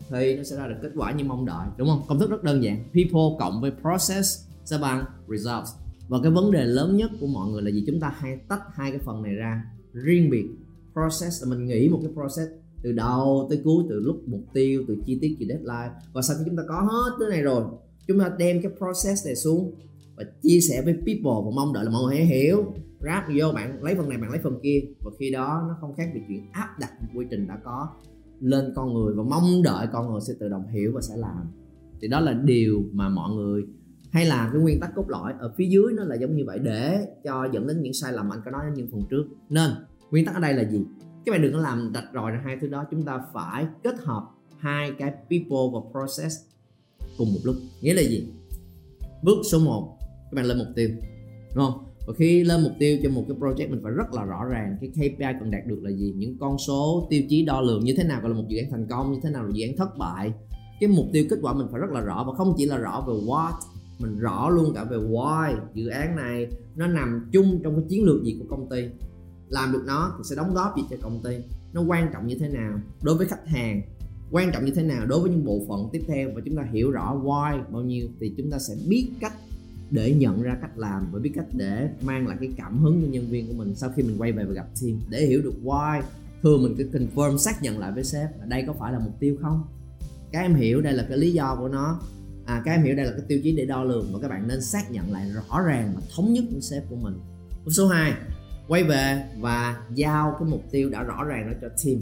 thì 0.09 0.35
nó 0.35 0.43
sẽ 0.43 0.55
ra 0.55 0.67
được 0.67 0.75
kết 0.81 0.91
quả 0.95 1.11
như 1.11 1.23
mong 1.23 1.45
đợi, 1.45 1.67
đúng 1.77 1.87
không? 1.87 2.01
Công 2.07 2.19
thức 2.19 2.29
rất 2.29 2.43
đơn 2.43 2.63
giản. 2.63 2.83
People 2.83 3.37
cộng 3.39 3.61
với 3.61 3.71
process 3.81 4.45
sẽ 4.65 4.77
bằng 4.81 5.05
results. 5.27 5.69
Và 6.07 6.17
cái 6.23 6.31
vấn 6.31 6.51
đề 6.51 6.63
lớn 6.63 6.97
nhất 6.97 7.11
của 7.19 7.27
mọi 7.27 7.51
người 7.51 7.61
là 7.61 7.71
gì? 7.71 7.83
Chúng 7.87 7.99
ta 7.99 8.13
hay 8.17 8.37
tách 8.47 8.61
hai 8.73 8.91
cái 8.91 8.99
phần 8.99 9.21
này 9.21 9.33
ra 9.33 9.63
riêng 9.93 10.29
biệt. 10.29 10.45
Process 10.93 11.43
là 11.43 11.49
mình 11.49 11.65
nghĩ 11.65 11.89
một 11.89 11.99
cái 12.03 12.11
process 12.13 12.51
từ 12.83 12.91
đầu 12.91 13.47
tới 13.49 13.61
cuối, 13.63 13.83
từ 13.89 13.99
lúc 13.99 14.21
mục 14.25 14.41
tiêu, 14.53 14.83
từ 14.87 14.97
chi 15.05 15.17
tiết, 15.21 15.35
từ 15.39 15.45
deadline. 15.49 15.91
Và 16.13 16.21
sau 16.21 16.37
khi 16.37 16.43
chúng 16.45 16.57
ta 16.57 16.63
có 16.67 16.81
hết 16.81 17.15
thứ 17.19 17.25
này 17.29 17.41
rồi, 17.41 17.63
chúng 18.07 18.19
ta 18.19 18.31
đem 18.37 18.61
cái 18.61 18.71
process 18.77 19.25
này 19.25 19.35
xuống 19.35 19.73
và 20.15 20.23
chia 20.41 20.59
sẻ 20.69 20.81
với 20.85 20.93
people 20.93 21.41
và 21.45 21.51
mong 21.55 21.73
đợi 21.73 21.85
là 21.85 21.91
mọi 21.91 22.03
người 22.03 22.15
hãy 22.15 22.25
hiểu 22.25 22.73
ráp 22.99 23.23
vô, 23.35 23.51
bạn 23.51 23.83
lấy 23.83 23.95
phần 23.95 24.09
này, 24.09 24.17
bạn 24.17 24.29
lấy 24.29 24.39
phần 24.43 24.59
kia. 24.63 24.81
Và 25.05 25.11
khi 25.19 25.31
đó, 25.31 25.65
nó 25.67 25.77
không 25.81 25.95
khác 25.95 26.11
biệt 26.13 26.21
chuyện 26.27 26.51
áp 26.51 26.79
đặt 26.79 26.91
một 27.01 27.07
quy 27.15 27.25
trình 27.29 27.47
đã 27.47 27.57
có 27.63 27.87
lên 28.39 28.73
con 28.75 28.93
người 28.93 29.13
và 29.13 29.23
mong 29.23 29.63
đợi 29.63 29.87
con 29.93 30.11
người 30.11 30.21
sẽ 30.21 30.33
tự 30.39 30.49
động 30.49 30.67
hiểu 30.67 30.91
và 30.95 31.01
sẽ 31.01 31.17
làm. 31.17 31.45
Thì 32.01 32.07
đó 32.07 32.19
là 32.19 32.33
điều 32.33 32.83
mà 32.91 33.09
mọi 33.09 33.31
người 33.35 33.63
hay 34.11 34.25
là 34.25 34.49
cái 34.53 34.61
nguyên 34.61 34.79
tắc 34.79 34.95
cốt 34.95 35.05
lõi 35.07 35.33
ở 35.39 35.53
phía 35.57 35.65
dưới 35.65 35.93
nó 35.93 36.03
là 36.03 36.15
giống 36.15 36.35
như 36.35 36.43
vậy. 36.45 36.59
Để 36.59 37.07
cho 37.23 37.47
dẫn 37.53 37.67
đến 37.67 37.81
những 37.81 37.93
sai 37.93 38.13
lầm, 38.13 38.29
anh 38.29 38.41
có 38.45 38.51
nói 38.51 38.61
ở 38.65 38.71
những 38.75 38.87
phần 38.91 39.01
trước. 39.09 39.25
Nên, 39.49 39.71
nguyên 40.11 40.25
tắc 40.25 40.35
ở 40.35 40.41
đây 40.41 40.53
là 40.53 40.69
gì? 40.69 40.85
Các 41.25 41.31
bạn 41.31 41.41
đừng 41.41 41.53
có 41.53 41.59
làm 41.59 41.91
rạch 41.93 42.07
ròi 42.13 42.31
ra 42.31 42.41
hai 42.45 42.57
thứ 42.61 42.67
đó. 42.67 42.85
Chúng 42.91 43.03
ta 43.03 43.19
phải 43.33 43.67
kết 43.83 43.95
hợp 43.99 44.27
hai 44.57 44.91
cái 44.99 45.11
people 45.11 45.67
và 45.73 45.79
process 45.91 46.35
cùng 47.17 47.33
một 47.33 47.39
lúc. 47.43 47.55
Nghĩa 47.81 47.93
là 47.93 48.01
gì? 48.01 48.27
Bước 49.23 49.37
số 49.51 49.59
1 49.59 49.97
các 49.99 50.35
bạn 50.35 50.45
lên 50.45 50.57
mục 50.57 50.67
tiêu, 50.75 50.89
đúng 51.55 51.65
không? 51.65 51.86
Và 52.07 52.13
khi 52.17 52.43
lên 52.43 52.63
mục 52.63 52.71
tiêu 52.79 52.97
cho 53.03 53.09
một 53.09 53.23
cái 53.27 53.37
project, 53.37 53.69
mình 53.69 53.79
phải 53.83 53.91
rất 53.91 54.13
là 54.13 54.23
rõ 54.23 54.43
ràng 54.45 54.77
cái 54.81 54.89
KPI 54.89 55.39
cần 55.39 55.51
đạt 55.51 55.65
được 55.65 55.79
là 55.83 55.91
gì, 55.91 56.13
những 56.17 56.37
con 56.39 56.57
số, 56.57 57.07
tiêu 57.09 57.23
chí 57.29 57.45
đo 57.45 57.61
lường 57.61 57.83
như 57.83 57.93
thế 57.97 58.03
nào 58.03 58.21
gọi 58.21 58.29
là 58.29 58.37
một 58.37 58.45
dự 58.47 58.57
án 58.57 58.71
thành 58.71 58.87
công, 58.89 59.11
như 59.11 59.19
thế 59.23 59.29
nào 59.29 59.43
là 59.43 59.51
dự 59.53 59.67
án 59.67 59.77
thất 59.77 59.97
bại. 59.97 60.33
Cái 60.79 60.89
mục 60.89 61.05
tiêu 61.13 61.25
kết 61.29 61.39
quả 61.41 61.53
mình 61.53 61.67
phải 61.71 61.81
rất 61.81 61.89
là 61.91 62.01
rõ 62.01 62.23
và 62.27 62.33
không 62.33 62.53
chỉ 62.57 62.65
là 62.65 62.77
rõ 62.77 63.03
về 63.07 63.13
what, 63.13 63.51
mình 63.99 64.19
rõ 64.19 64.49
luôn 64.49 64.73
cả 64.73 64.83
về 64.83 64.97
why 64.97 65.55
dự 65.73 65.87
án 65.87 66.15
này 66.15 66.47
nó 66.75 66.87
nằm 66.87 67.29
chung 67.31 67.59
trong 67.63 67.75
cái 67.75 67.85
chiến 67.89 68.03
lược 68.03 68.23
gì 68.23 68.37
của 68.39 68.55
công 68.55 68.69
ty. 68.69 68.83
Làm 69.49 69.71
được 69.71 69.83
nó 69.85 70.15
thì 70.17 70.23
sẽ 70.29 70.35
đóng 70.35 70.53
góp 70.53 70.77
gì 70.77 70.83
cho 70.89 70.97
công 71.01 71.21
ty, 71.23 71.35
nó 71.73 71.81
quan 71.81 72.09
trọng 72.13 72.27
như 72.27 72.35
thế 72.39 72.49
nào 72.49 72.79
đối 73.03 73.15
với 73.15 73.27
khách 73.27 73.47
hàng, 73.47 73.81
quan 74.31 74.51
trọng 74.51 74.65
như 74.65 74.71
thế 74.71 74.83
nào 74.83 75.05
đối 75.05 75.19
với 75.19 75.29
những 75.29 75.45
bộ 75.45 75.61
phận 75.67 75.89
tiếp 75.91 76.01
theo 76.07 76.29
và 76.35 76.41
chúng 76.45 76.55
ta 76.55 76.63
hiểu 76.71 76.91
rõ 76.91 77.21
why 77.23 77.63
bao 77.71 77.81
nhiêu 77.81 78.07
thì 78.19 78.33
chúng 78.37 78.51
ta 78.51 78.59
sẽ 78.59 78.73
biết 78.87 79.07
cách 79.19 79.33
để 79.91 80.13
nhận 80.13 80.41
ra 80.41 80.57
cách 80.61 80.77
làm 80.77 81.11
và 81.11 81.19
biết 81.19 81.31
cách 81.35 81.45
để 81.53 81.89
mang 82.01 82.27
lại 82.27 82.37
cái 82.39 82.49
cảm 82.57 82.77
hứng 82.77 83.01
cho 83.01 83.07
nhân 83.07 83.29
viên 83.29 83.47
của 83.47 83.53
mình 83.53 83.75
sau 83.75 83.89
khi 83.95 84.03
mình 84.03 84.17
quay 84.17 84.31
về 84.31 84.43
và 84.43 84.53
gặp 84.53 84.67
team. 84.81 84.99
Để 85.09 85.25
hiểu 85.25 85.41
được 85.41 85.53
why 85.63 86.01
thường 86.43 86.63
mình 86.63 86.75
cứ 86.77 86.99
confirm 86.99 87.37
xác 87.37 87.63
nhận 87.63 87.79
lại 87.79 87.91
với 87.91 88.03
sếp 88.03 88.39
là 88.39 88.45
đây 88.45 88.63
có 88.67 88.73
phải 88.73 88.93
là 88.93 88.99
mục 88.99 89.19
tiêu 89.19 89.37
không? 89.41 89.63
Các 90.31 90.39
em 90.39 90.55
hiểu 90.55 90.81
đây 90.81 90.93
là 90.93 91.05
cái 91.09 91.17
lý 91.17 91.31
do 91.31 91.55
của 91.55 91.67
nó. 91.67 91.99
À, 92.45 92.61
các 92.65 92.71
em 92.71 92.83
hiểu 92.83 92.95
đây 92.95 93.05
là 93.05 93.11
cái 93.11 93.21
tiêu 93.27 93.39
chí 93.43 93.55
để 93.55 93.65
đo 93.65 93.83
lường 93.83 94.13
và 94.13 94.19
các 94.21 94.27
bạn 94.27 94.47
nên 94.47 94.61
xác 94.61 94.91
nhận 94.91 95.11
lại 95.11 95.31
rõ 95.31 95.61
ràng 95.61 95.91
và 95.95 96.01
thống 96.15 96.33
nhất 96.33 96.43
với 96.51 96.61
sếp 96.61 96.83
của 96.89 96.95
mình. 96.95 97.19
Số 97.67 97.87
2 97.87 98.13
quay 98.67 98.83
về 98.83 99.23
và 99.39 99.77
giao 99.93 100.35
cái 100.39 100.49
mục 100.49 100.63
tiêu 100.71 100.89
đã 100.89 101.03
rõ 101.03 101.23
ràng 101.23 101.51
đó 101.51 101.57
cho 101.61 101.67
team. 101.85 102.01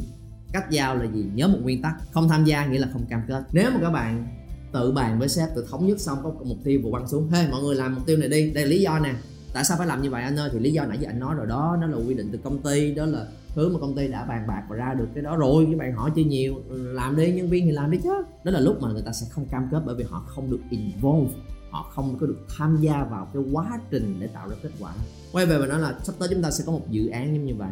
Cách 0.53 0.71
giao 0.71 0.95
là 0.95 1.05
gì? 1.13 1.25
Nhớ 1.35 1.47
một 1.47 1.59
nguyên 1.61 1.81
tắc. 1.81 1.93
Không 2.11 2.29
tham 2.29 2.45
gia 2.45 2.65
nghĩa 2.65 2.79
là 2.79 2.87
không 2.93 3.05
cam 3.09 3.21
kết. 3.27 3.43
Nếu 3.51 3.71
mà 3.71 3.77
các 3.81 3.89
bạn 3.89 4.27
tự 4.75 4.91
bàn 4.91 5.19
với 5.19 5.29
sếp, 5.29 5.49
tự 5.55 5.67
thống 5.71 5.87
nhất 5.87 5.99
xong 5.99 6.17
có 6.23 6.33
mục 6.43 6.57
tiêu 6.63 6.79
vừa 6.83 6.91
quăng 6.91 7.07
xuống. 7.07 7.29
Hey 7.29 7.47
mọi 7.51 7.61
người 7.63 7.75
làm 7.75 7.95
mục 7.95 8.05
tiêu 8.05 8.17
này 8.17 8.29
đi. 8.29 8.51
Đây 8.51 8.63
là 8.63 8.69
lý 8.69 8.81
do 8.81 8.99
nè. 8.99 9.13
Tại 9.53 9.63
sao 9.63 9.77
phải 9.77 9.87
làm 9.87 10.01
như 10.01 10.09
vậy 10.09 10.23
anh 10.23 10.39
ơi? 10.39 10.49
Thì 10.53 10.59
lý 10.59 10.73
do 10.73 10.85
nãy 10.85 10.97
giờ 11.01 11.07
anh 11.09 11.19
nói 11.19 11.35
rồi 11.35 11.47
đó. 11.47 11.77
Nó 11.81 11.87
là 11.87 11.97
quy 11.97 12.13
định 12.13 12.29
từ 12.31 12.39
công 12.43 12.61
ty, 12.61 12.95
đó 12.95 13.05
là 13.05 13.25
thứ 13.55 13.69
mà 13.69 13.79
công 13.79 13.95
ty 13.95 14.07
đã 14.07 14.25
bàn 14.25 14.47
bạc 14.47 14.63
và 14.69 14.75
ra 14.75 14.93
được 14.93 15.07
cái 15.13 15.23
đó 15.23 15.37
rồi. 15.37 15.67
Các 15.71 15.77
bạn 15.77 15.93
hỏi 15.93 16.11
chưa 16.15 16.21
nhiều 16.21 16.55
ừ, 16.69 16.93
làm 16.93 17.15
đi, 17.15 17.31
nhân 17.31 17.49
viên 17.49 17.65
thì 17.65 17.71
làm 17.71 17.91
đi 17.91 17.97
chứ. 18.03 18.09
Đó 18.43 18.51
là 18.51 18.59
lúc 18.59 18.81
mà 18.81 18.91
người 18.91 19.01
ta 19.01 19.11
sẽ 19.11 19.27
không 19.29 19.45
cam 19.45 19.67
kết 19.71 19.81
bởi 19.85 19.95
vì 19.95 20.03
họ 20.09 20.19
không 20.27 20.51
được 20.51 20.59
involve, 20.69 21.33
họ 21.69 21.91
không 21.95 22.17
có 22.19 22.27
được 22.27 22.39
tham 22.57 22.77
gia 22.81 23.03
vào 23.03 23.27
cái 23.33 23.43
quá 23.51 23.79
trình 23.91 24.15
để 24.19 24.27
tạo 24.27 24.49
ra 24.49 24.55
kết 24.63 24.71
quả. 24.79 24.93
Quay 25.31 25.45
về 25.45 25.57
và 25.57 25.65
nói 25.65 25.79
là 25.79 25.95
sắp 26.03 26.15
tới 26.19 26.29
chúng 26.31 26.41
ta 26.41 26.51
sẽ 26.51 26.63
có 26.67 26.71
một 26.71 26.89
dự 26.89 27.07
án 27.07 27.35
giống 27.35 27.45
như 27.45 27.55
vậy. 27.55 27.69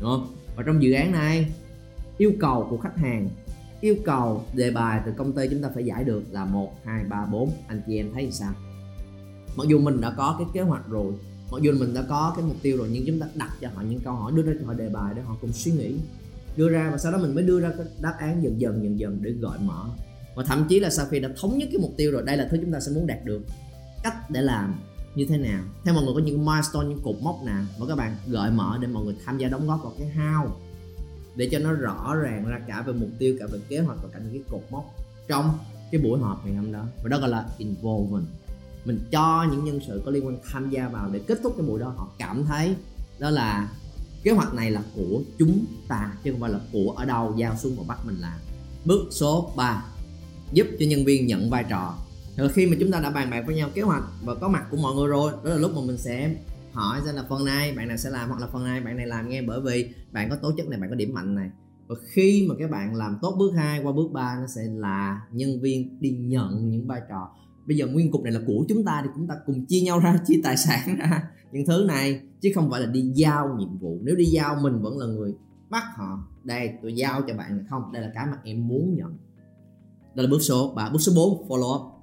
Đúng 0.00 0.10
không? 0.10 0.26
Và 0.56 0.62
trong 0.66 0.82
dự 0.82 0.92
án 0.92 1.12
này, 1.12 1.52
yêu 2.18 2.32
cầu 2.40 2.66
của 2.70 2.76
khách 2.76 2.96
hàng 2.96 3.28
yêu 3.84 3.96
cầu 4.04 4.44
đề 4.54 4.70
bài 4.70 5.00
từ 5.06 5.12
công 5.16 5.32
ty 5.32 5.48
chúng 5.50 5.62
ta 5.62 5.68
phải 5.74 5.84
giải 5.84 6.04
được 6.04 6.22
là 6.30 6.44
1, 6.44 6.72
2, 6.84 7.04
3, 7.04 7.26
4 7.26 7.50
anh 7.66 7.82
chị 7.86 7.96
em 7.96 8.10
thấy 8.14 8.28
sao? 8.32 8.52
Mặc 9.56 9.64
dù 9.68 9.78
mình 9.78 10.00
đã 10.00 10.14
có 10.16 10.34
cái 10.38 10.46
kế 10.54 10.60
hoạch 10.60 10.88
rồi 10.88 11.12
mặc 11.52 11.62
dù 11.62 11.72
mình 11.78 11.94
đã 11.94 12.02
có 12.08 12.32
cái 12.36 12.44
mục 12.46 12.56
tiêu 12.62 12.76
rồi 12.76 12.88
nhưng 12.92 13.06
chúng 13.06 13.20
ta 13.20 13.26
đặt 13.34 13.50
cho 13.60 13.68
họ 13.74 13.82
những 13.82 14.00
câu 14.00 14.14
hỏi 14.14 14.32
đưa 14.34 14.42
ra 14.42 14.52
cho 14.60 14.66
họ 14.66 14.74
đề 14.74 14.88
bài 14.88 15.12
để 15.16 15.22
họ 15.22 15.36
cùng 15.40 15.52
suy 15.52 15.72
nghĩ. 15.72 15.94
Đưa 16.56 16.68
ra 16.68 16.88
và 16.90 16.98
sau 16.98 17.12
đó 17.12 17.18
mình 17.18 17.34
mới 17.34 17.44
đưa 17.44 17.60
ra 17.60 17.72
cái 17.76 17.86
đáp 18.00 18.14
án 18.18 18.42
dần 18.42 18.60
dần 18.60 18.82
dần 18.82 18.98
dần 18.98 19.18
để 19.22 19.30
gợi 19.30 19.58
mở. 19.60 19.84
Và 20.34 20.44
thậm 20.44 20.66
chí 20.68 20.80
là 20.80 20.90
sau 20.90 21.06
khi 21.10 21.20
đã 21.20 21.28
thống 21.40 21.58
nhất 21.58 21.68
cái 21.72 21.80
mục 21.80 21.92
tiêu 21.96 22.12
rồi 22.12 22.22
đây 22.22 22.36
là 22.36 22.48
thứ 22.50 22.58
chúng 22.60 22.72
ta 22.72 22.80
sẽ 22.80 22.92
muốn 22.92 23.06
đạt 23.06 23.24
được. 23.24 23.42
Cách 24.04 24.30
để 24.30 24.42
làm 24.42 24.74
như 25.14 25.26
thế 25.28 25.38
nào? 25.38 25.62
Theo 25.84 25.94
mọi 25.94 26.04
người 26.04 26.14
có 26.14 26.20
những 26.20 26.44
milestone 26.44 26.88
những 26.88 27.00
cột 27.04 27.16
mốc 27.22 27.42
nào? 27.44 27.64
Mà 27.80 27.86
các 27.86 27.96
bạn 27.96 28.16
gợi 28.26 28.50
mở 28.50 28.78
để 28.80 28.88
mọi 28.88 29.04
người 29.04 29.16
tham 29.24 29.38
gia 29.38 29.48
đóng 29.48 29.66
góp 29.66 29.82
vào 29.82 29.92
cái 29.98 30.12
how 30.16 30.48
để 31.36 31.48
cho 31.52 31.58
nó 31.58 31.72
rõ 31.72 32.14
ràng 32.14 32.48
ra 32.48 32.58
cả 32.66 32.82
về 32.82 32.92
mục 32.92 33.08
tiêu, 33.18 33.36
cả 33.40 33.46
về 33.52 33.58
kế 33.68 33.78
hoạch 33.78 33.98
và 34.02 34.08
cả 34.12 34.18
những 34.18 34.32
cái 34.32 34.42
cột 34.50 34.62
mốc 34.70 34.94
trong 35.28 35.58
cái 35.92 36.00
buổi 36.00 36.20
họp 36.20 36.46
ngày 36.46 36.54
hôm 36.54 36.72
đó. 36.72 36.84
Và 37.02 37.08
đó 37.08 37.18
gọi 37.18 37.28
là 37.28 37.46
involvement. 37.58 38.26
Mình 38.84 39.00
cho 39.10 39.46
những 39.50 39.64
nhân 39.64 39.80
sự 39.86 40.02
có 40.04 40.10
liên 40.10 40.26
quan 40.26 40.38
tham 40.52 40.70
gia 40.70 40.88
vào 40.88 41.10
để 41.12 41.20
kết 41.26 41.38
thúc 41.42 41.54
cái 41.56 41.66
buổi 41.66 41.80
đó. 41.80 41.94
Họ 41.96 42.08
cảm 42.18 42.44
thấy 42.44 42.74
đó 43.18 43.30
là 43.30 43.72
kế 44.22 44.30
hoạch 44.30 44.54
này 44.54 44.70
là 44.70 44.82
của 44.94 45.20
chúng 45.38 45.64
ta, 45.88 46.12
chứ 46.24 46.30
không 46.32 46.40
phải 46.40 46.50
là 46.50 46.60
của 46.72 46.94
ở 46.96 47.04
đâu, 47.04 47.34
giao 47.36 47.56
xuống 47.56 47.76
và 47.76 47.84
bắt 47.88 47.98
mình 48.06 48.16
làm. 48.20 48.38
Bước 48.84 49.08
số 49.10 49.52
3 49.56 49.84
giúp 50.52 50.66
cho 50.80 50.86
nhân 50.86 51.04
viên 51.04 51.26
nhận 51.26 51.50
vai 51.50 51.64
trò. 51.70 51.98
Rồi 52.36 52.48
khi 52.48 52.66
mà 52.66 52.76
chúng 52.80 52.90
ta 52.90 53.00
đã 53.00 53.10
bàn 53.10 53.30
bạc 53.30 53.44
với 53.46 53.56
nhau 53.56 53.70
kế 53.74 53.82
hoạch 53.82 54.02
và 54.22 54.34
có 54.34 54.48
mặt 54.48 54.64
của 54.70 54.76
mọi 54.76 54.94
người 54.94 55.08
rồi, 55.08 55.32
đó 55.44 55.50
là 55.50 55.56
lúc 55.56 55.74
mà 55.74 55.80
mình 55.86 55.98
sẽ 55.98 56.34
hỏi 56.74 57.00
xem 57.04 57.14
là 57.14 57.24
phần 57.28 57.44
này 57.44 57.74
bạn 57.76 57.88
nào 57.88 57.96
sẽ 57.96 58.10
làm 58.10 58.28
hoặc 58.28 58.40
là 58.40 58.46
phần 58.52 58.64
này 58.64 58.80
bạn 58.80 58.96
này 58.96 59.06
làm 59.06 59.28
nghe 59.28 59.42
bởi 59.42 59.60
vì 59.60 59.94
bạn 60.12 60.30
có 60.30 60.36
tố 60.36 60.52
chất 60.56 60.68
này, 60.68 60.80
bạn 60.80 60.90
có 60.90 60.96
điểm 60.96 61.14
mạnh 61.14 61.34
này. 61.34 61.50
Và 61.86 61.94
khi 62.12 62.46
mà 62.48 62.54
các 62.58 62.70
bạn 62.70 62.94
làm 62.94 63.18
tốt 63.22 63.36
bước 63.38 63.52
2 63.56 63.82
qua 63.82 63.92
bước 63.92 64.12
3 64.12 64.36
nó 64.40 64.46
sẽ 64.46 64.62
là 64.62 65.26
nhân 65.32 65.60
viên 65.60 66.00
đi 66.00 66.10
nhận 66.10 66.70
những 66.70 66.86
vai 66.86 67.00
trò. 67.08 67.30
Bây 67.66 67.76
giờ 67.76 67.86
nguyên 67.86 68.10
cục 68.10 68.22
này 68.22 68.32
là 68.32 68.40
của 68.46 68.64
chúng 68.68 68.84
ta 68.84 69.00
thì 69.04 69.08
chúng 69.16 69.26
ta 69.26 69.34
cùng 69.46 69.66
chia 69.66 69.80
nhau 69.80 70.00
ra, 70.00 70.18
chia 70.26 70.40
tài 70.44 70.56
sản 70.56 70.96
ra 70.98 71.30
những 71.52 71.66
thứ 71.66 71.84
này, 71.88 72.20
chứ 72.40 72.50
không 72.54 72.70
phải 72.70 72.80
là 72.80 72.86
đi 72.86 73.12
giao 73.14 73.56
nhiệm 73.58 73.78
vụ. 73.78 73.98
Nếu 74.02 74.16
đi 74.16 74.24
giao 74.24 74.56
mình 74.62 74.82
vẫn 74.82 74.98
là 74.98 75.06
người 75.06 75.34
bắt 75.70 75.84
họ, 75.96 76.28
đây, 76.44 76.70
tôi 76.82 76.94
giao 76.94 77.22
cho 77.28 77.34
bạn 77.34 77.64
không, 77.70 77.92
đây 77.92 78.02
là 78.02 78.10
cái 78.14 78.26
mà 78.26 78.38
em 78.44 78.68
muốn 78.68 78.94
nhận. 78.96 79.18
Đây 80.14 80.26
là 80.26 80.30
bước 80.30 80.42
số 80.42 80.72
ba. 80.76 80.90
Bước 80.90 80.98
số 80.98 81.12
4 81.16 81.48
follow 81.48 81.76
up 81.76 81.93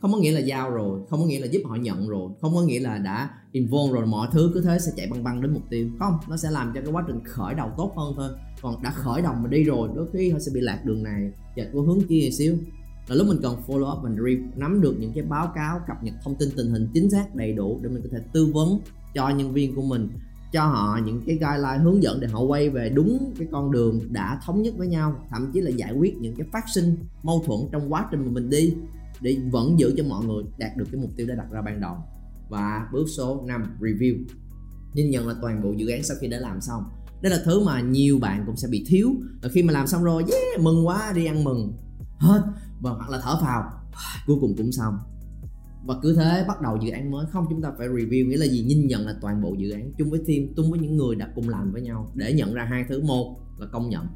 không 0.00 0.12
có 0.12 0.18
nghĩa 0.18 0.32
là 0.32 0.40
giao 0.40 0.70
rồi, 0.70 1.00
không 1.10 1.20
có 1.20 1.26
nghĩa 1.26 1.40
là 1.40 1.46
giúp 1.46 1.60
họ 1.64 1.76
nhận 1.76 2.08
rồi, 2.08 2.30
không 2.40 2.54
có 2.54 2.62
nghĩa 2.62 2.80
là 2.80 2.98
đã 2.98 3.30
involve 3.52 3.92
rồi, 3.92 4.06
mọi 4.06 4.28
thứ 4.32 4.50
cứ 4.54 4.60
thế 4.60 4.78
sẽ 4.78 4.92
chạy 4.96 5.06
băng 5.10 5.24
băng 5.24 5.40
đến 5.42 5.54
mục 5.54 5.62
tiêu. 5.70 5.88
Không, 5.98 6.14
nó 6.28 6.36
sẽ 6.36 6.50
làm 6.50 6.72
cho 6.74 6.80
cái 6.80 6.92
quá 6.92 7.04
trình 7.06 7.20
khởi 7.24 7.54
đầu 7.54 7.70
tốt 7.76 7.92
hơn 7.96 8.14
thôi. 8.16 8.30
Còn 8.62 8.82
đã 8.82 8.90
khởi 8.90 9.22
đầu 9.22 9.34
mà 9.34 9.48
đi 9.48 9.64
rồi, 9.64 9.88
đôi 9.94 10.06
khi 10.12 10.30
họ 10.30 10.38
sẽ 10.38 10.52
bị 10.54 10.60
lạc 10.60 10.82
đường 10.84 11.02
này. 11.02 11.32
Chạy 11.56 11.68
qua 11.72 11.82
hướng 11.86 12.00
kia 12.08 12.28
xíu. 12.38 12.56
Là 13.08 13.14
lúc 13.14 13.26
mình 13.28 13.38
cần 13.42 13.56
follow 13.66 13.98
up, 13.98 14.04
mình 14.04 14.16
re 14.24 14.60
nắm 14.60 14.80
được 14.80 14.96
những 15.00 15.12
cái 15.14 15.24
báo 15.24 15.52
cáo, 15.54 15.80
cập 15.86 16.02
nhật 16.02 16.14
thông 16.24 16.34
tin, 16.34 16.48
tình 16.56 16.70
hình 16.70 16.88
chính 16.94 17.10
xác 17.10 17.34
đầy 17.34 17.52
đủ 17.52 17.80
để 17.82 17.88
mình 17.88 18.02
có 18.02 18.08
thể 18.12 18.18
tư 18.32 18.50
vấn 18.54 18.80
cho 19.14 19.28
nhân 19.28 19.52
viên 19.52 19.74
của 19.74 19.82
mình, 19.82 20.08
cho 20.52 20.66
họ 20.66 20.98
những 21.06 21.22
cái 21.26 21.36
guideline 21.36 21.84
hướng 21.84 22.02
dẫn 22.02 22.20
để 22.20 22.28
họ 22.28 22.40
quay 22.40 22.70
về 22.70 22.88
đúng 22.88 23.34
cái 23.38 23.48
con 23.52 23.72
đường 23.72 24.00
đã 24.10 24.40
thống 24.44 24.62
nhất 24.62 24.74
với 24.76 24.86
nhau, 24.86 25.16
thậm 25.30 25.50
chí 25.52 25.60
là 25.60 25.70
giải 25.70 25.92
quyết 25.92 26.16
những 26.16 26.34
cái 26.34 26.46
phát 26.52 26.64
sinh 26.74 26.96
mâu 27.22 27.42
thuẫn 27.46 27.60
trong 27.72 27.92
quá 27.92 28.08
trình 28.10 28.24
mà 28.24 28.30
mình 28.30 28.50
đi 28.50 28.74
để 29.20 29.38
vẫn 29.50 29.78
giữ 29.78 29.94
cho 29.96 30.04
mọi 30.08 30.24
người 30.24 30.44
đạt 30.58 30.76
được 30.76 30.84
cái 30.92 31.00
mục 31.00 31.10
tiêu 31.16 31.26
đã 31.26 31.34
đặt 31.34 31.46
ra 31.50 31.62
ban 31.62 31.80
đầu. 31.80 31.96
Và 32.48 32.88
bước 32.92 33.06
số 33.16 33.44
5 33.46 33.76
review. 33.80 34.24
Nhìn 34.94 35.10
nhận 35.10 35.28
là 35.28 35.34
toàn 35.42 35.62
bộ 35.62 35.72
dự 35.72 35.88
án 35.88 36.02
sau 36.02 36.16
khi 36.20 36.28
đã 36.28 36.38
làm 36.38 36.60
xong. 36.60 36.82
Đây 37.22 37.32
là 37.32 37.38
thứ 37.44 37.64
mà 37.64 37.80
nhiều 37.80 38.18
bạn 38.18 38.42
cũng 38.46 38.56
sẽ 38.56 38.68
bị 38.68 38.84
thiếu. 38.88 39.10
Là 39.42 39.48
khi 39.48 39.62
mà 39.62 39.72
làm 39.72 39.86
xong 39.86 40.04
rồi 40.04 40.24
yeah, 40.32 40.60
mừng 40.60 40.86
quá 40.86 41.12
đi 41.14 41.26
ăn 41.26 41.44
mừng. 41.44 41.72
Hết. 42.18 42.42
Và 42.80 42.90
hoặc 42.90 43.10
là 43.10 43.20
thở 43.22 43.38
phào. 43.40 43.62
Cuối 44.26 44.36
cùng 44.40 44.54
cũng 44.56 44.72
xong. 44.72 44.98
Và 45.86 45.94
cứ 46.02 46.14
thế 46.16 46.44
bắt 46.48 46.60
đầu 46.60 46.78
dự 46.82 46.90
án 46.90 47.10
mới. 47.10 47.26
Không 47.32 47.46
chúng 47.50 47.62
ta 47.62 47.72
phải 47.78 47.88
review. 47.88 48.28
Nghĩa 48.28 48.36
là 48.36 48.46
gì? 48.46 48.64
Nhìn 48.64 48.86
nhận 48.86 49.06
là 49.06 49.14
toàn 49.20 49.42
bộ 49.42 49.54
dự 49.58 49.70
án 49.70 49.92
chung 49.98 50.10
với 50.10 50.20
team 50.26 50.54
chung 50.56 50.70
với 50.70 50.80
những 50.80 50.96
người 50.96 51.16
đã 51.16 51.28
cùng 51.34 51.48
làm 51.48 51.72
với 51.72 51.82
nhau. 51.82 52.12
Để 52.14 52.32
nhận 52.32 52.54
ra 52.54 52.64
hai 52.64 52.84
thứ. 52.88 53.02
Một 53.02 53.36
là 53.58 53.66
công 53.66 53.88
nhận. 53.88 54.06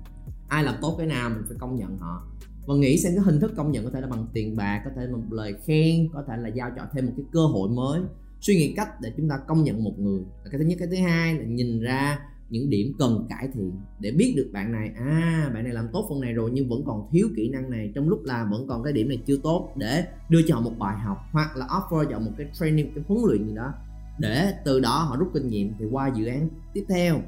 Ai 0.48 0.64
làm 0.64 0.74
tốt 0.80 0.94
cái 0.98 1.06
nào 1.06 1.30
mình 1.30 1.44
phải 1.48 1.56
công 1.60 1.76
nhận 1.76 1.98
họ 1.98 2.26
và 2.66 2.74
nghĩ 2.74 2.98
xem 2.98 3.12
cái 3.14 3.24
hình 3.24 3.40
thức 3.40 3.52
công 3.56 3.72
nhận 3.72 3.84
có 3.84 3.90
thể 3.90 4.00
là 4.00 4.06
bằng 4.06 4.26
tiền 4.32 4.56
bạc, 4.56 4.82
có 4.84 4.90
thể 4.96 5.06
là 5.06 5.16
một 5.16 5.32
lời 5.32 5.54
khen, 5.66 6.08
có 6.12 6.24
thể 6.28 6.36
là 6.36 6.48
giao 6.48 6.70
cho 6.76 6.82
thêm 6.92 7.06
một 7.06 7.12
cái 7.16 7.26
cơ 7.32 7.46
hội 7.46 7.68
mới. 7.68 8.00
Suy 8.40 8.54
nghĩ 8.54 8.72
cách 8.76 8.88
để 9.02 9.12
chúng 9.16 9.28
ta 9.28 9.38
công 9.48 9.64
nhận 9.64 9.84
một 9.84 9.98
người 9.98 10.20
cái 10.44 10.58
thứ 10.58 10.64
nhất. 10.64 10.76
Cái 10.78 10.88
thứ 10.88 10.96
hai 10.96 11.34
là 11.34 11.44
nhìn 11.44 11.80
ra 11.80 12.18
những 12.50 12.70
điểm 12.70 12.92
cần 12.98 13.26
cải 13.28 13.48
thiện 13.54 13.72
để 14.00 14.10
biết 14.10 14.34
được 14.36 14.50
bạn 14.52 14.72
này 14.72 14.90
à 14.96 15.50
bạn 15.54 15.64
này 15.64 15.72
làm 15.72 15.88
tốt 15.92 16.06
phần 16.08 16.20
này 16.20 16.32
rồi 16.32 16.50
nhưng 16.52 16.68
vẫn 16.68 16.82
còn 16.86 17.08
thiếu 17.12 17.28
kỹ 17.36 17.48
năng 17.48 17.70
này, 17.70 17.92
trong 17.94 18.08
lúc 18.08 18.24
làm 18.24 18.50
vẫn 18.50 18.66
còn 18.68 18.82
cái 18.82 18.92
điểm 18.92 19.08
này 19.08 19.18
chưa 19.26 19.36
tốt, 19.42 19.72
để 19.76 20.04
đưa 20.28 20.40
cho 20.46 20.54
họ 20.54 20.60
một 20.60 20.72
bài 20.78 20.98
học 20.98 21.18
hoặc 21.32 21.56
là 21.56 21.66
offer 21.66 22.04
cho 22.04 22.18
họ 22.18 22.18
một 22.18 22.32
cái 22.38 22.46
training, 22.52 22.92
cái 22.94 23.04
huấn 23.08 23.20
luyện 23.26 23.48
gì 23.48 23.54
đó. 23.54 23.72
Để 24.18 24.52
từ 24.64 24.80
đó 24.80 24.98
họ 25.08 25.16
rút 25.16 25.28
kinh 25.34 25.48
nghiệm 25.48 25.72
thì 25.78 25.84
qua 25.90 26.12
dự 26.16 26.26
án 26.26 26.48
tiếp 26.74 26.84
theo 26.88 27.20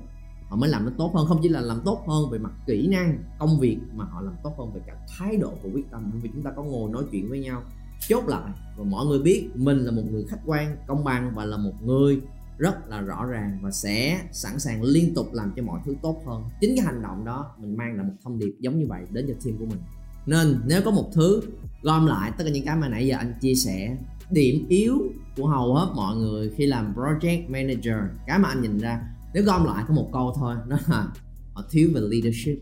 họ 0.53 0.59
mới 0.59 0.71
làm 0.71 0.85
nó 0.85 0.93
tốt 0.99 1.13
hơn. 1.15 1.27
Không 1.27 1.39
chỉ 1.43 1.49
là 1.49 1.61
làm 1.61 1.81
tốt 1.85 2.05
hơn 2.07 2.31
về 2.31 2.39
mặt 2.39 2.53
kỹ 2.67 2.89
năng, 2.89 3.19
công 3.39 3.61
việc, 3.61 3.79
mà 3.95 4.05
họ 4.05 4.21
làm 4.21 4.35
tốt 4.45 4.55
hơn 4.59 4.73
về 4.75 4.81
cả 4.87 4.93
thái 5.09 5.37
độ 5.37 5.51
và 5.63 5.71
quyết 5.75 5.91
tâm. 5.91 6.11
Bởi 6.13 6.21
vì 6.21 6.31
chúng 6.35 6.43
ta 6.43 6.51
có 6.57 6.63
ngồi 6.63 6.91
nói 6.91 7.05
chuyện 7.13 7.31
với 7.31 7.41
nhau, 7.41 7.63
chốt 8.09 8.25
lại, 8.29 8.53
và 8.77 8.85
mọi 8.85 9.07
người 9.07 9.19
biết 9.19 9.49
mình 9.55 9.79
là 9.79 9.91
một 9.91 10.03
người 10.11 10.25
khách 10.29 10.41
quan, 10.47 10.77
công 10.87 11.05
bằng 11.05 11.33
và 11.35 11.45
là 11.45 11.57
một 11.57 11.73
người 11.85 12.21
rất 12.59 12.89
là 12.89 13.01
rõ 13.01 13.25
ràng 13.25 13.59
và 13.63 13.71
sẽ 13.71 14.21
sẵn 14.33 14.59
sàng 14.59 14.83
liên 14.83 15.15
tục 15.15 15.27
làm 15.33 15.53
cho 15.57 15.63
mọi 15.63 15.81
thứ 15.85 15.95
tốt 16.03 16.23
hơn. 16.27 16.43
Chính 16.61 16.77
cái 16.77 16.87
hành 16.87 17.03
động 17.03 17.25
đó 17.25 17.55
mình 17.59 17.77
mang 17.77 17.97
lại 17.97 18.07
một 18.07 18.15
thông 18.25 18.39
điệp 18.39 18.55
giống 18.61 18.79
như 18.79 18.87
vậy 18.89 19.03
đến 19.11 19.25
cho 19.29 19.35
team 19.45 19.59
của 19.59 19.67
mình. 19.67 19.81
Nên 20.27 20.61
nếu 20.67 20.83
có 20.85 20.91
một 20.91 21.11
thứ 21.13 21.41
gom 21.83 22.07
lại, 22.07 22.33
tất 22.39 22.45
cả 22.45 22.51
những 22.51 22.65
cái 22.65 22.77
mà 22.77 22.89
nãy 22.89 23.07
giờ 23.07 23.17
anh 23.17 23.35
chia 23.41 23.55
sẻ, 23.55 23.97
điểm 24.31 24.67
yếu 24.69 24.99
của 25.37 25.47
hầu 25.47 25.75
hết 25.75 25.93
mọi 25.95 26.17
người 26.17 26.51
khi 26.57 26.67
làm 26.67 26.95
project 26.95 27.51
manager, 27.51 27.97
cái 28.27 28.39
mà 28.39 28.49
anh 28.49 28.63
nhìn 28.63 28.79
ra 28.79 29.03
nếu 29.35 29.45
gom 29.45 29.65
lại 29.65 29.85
có 29.89 29.95
một 29.95 30.11
câu 30.12 30.33
thôi 30.37 30.55
đó 30.69 30.77
là 30.89 31.09
họ 31.55 31.65
thiếu 31.71 31.91
về 31.95 32.01
leadership, 32.01 32.59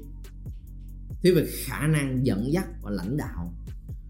thiếu 1.23 1.35
về 1.37 1.47
khả 1.65 1.87
năng 1.87 2.27
dẫn 2.27 2.53
dắt 2.53 2.67
và 2.83 2.91
lãnh 2.91 3.17
đạo. 3.17 3.53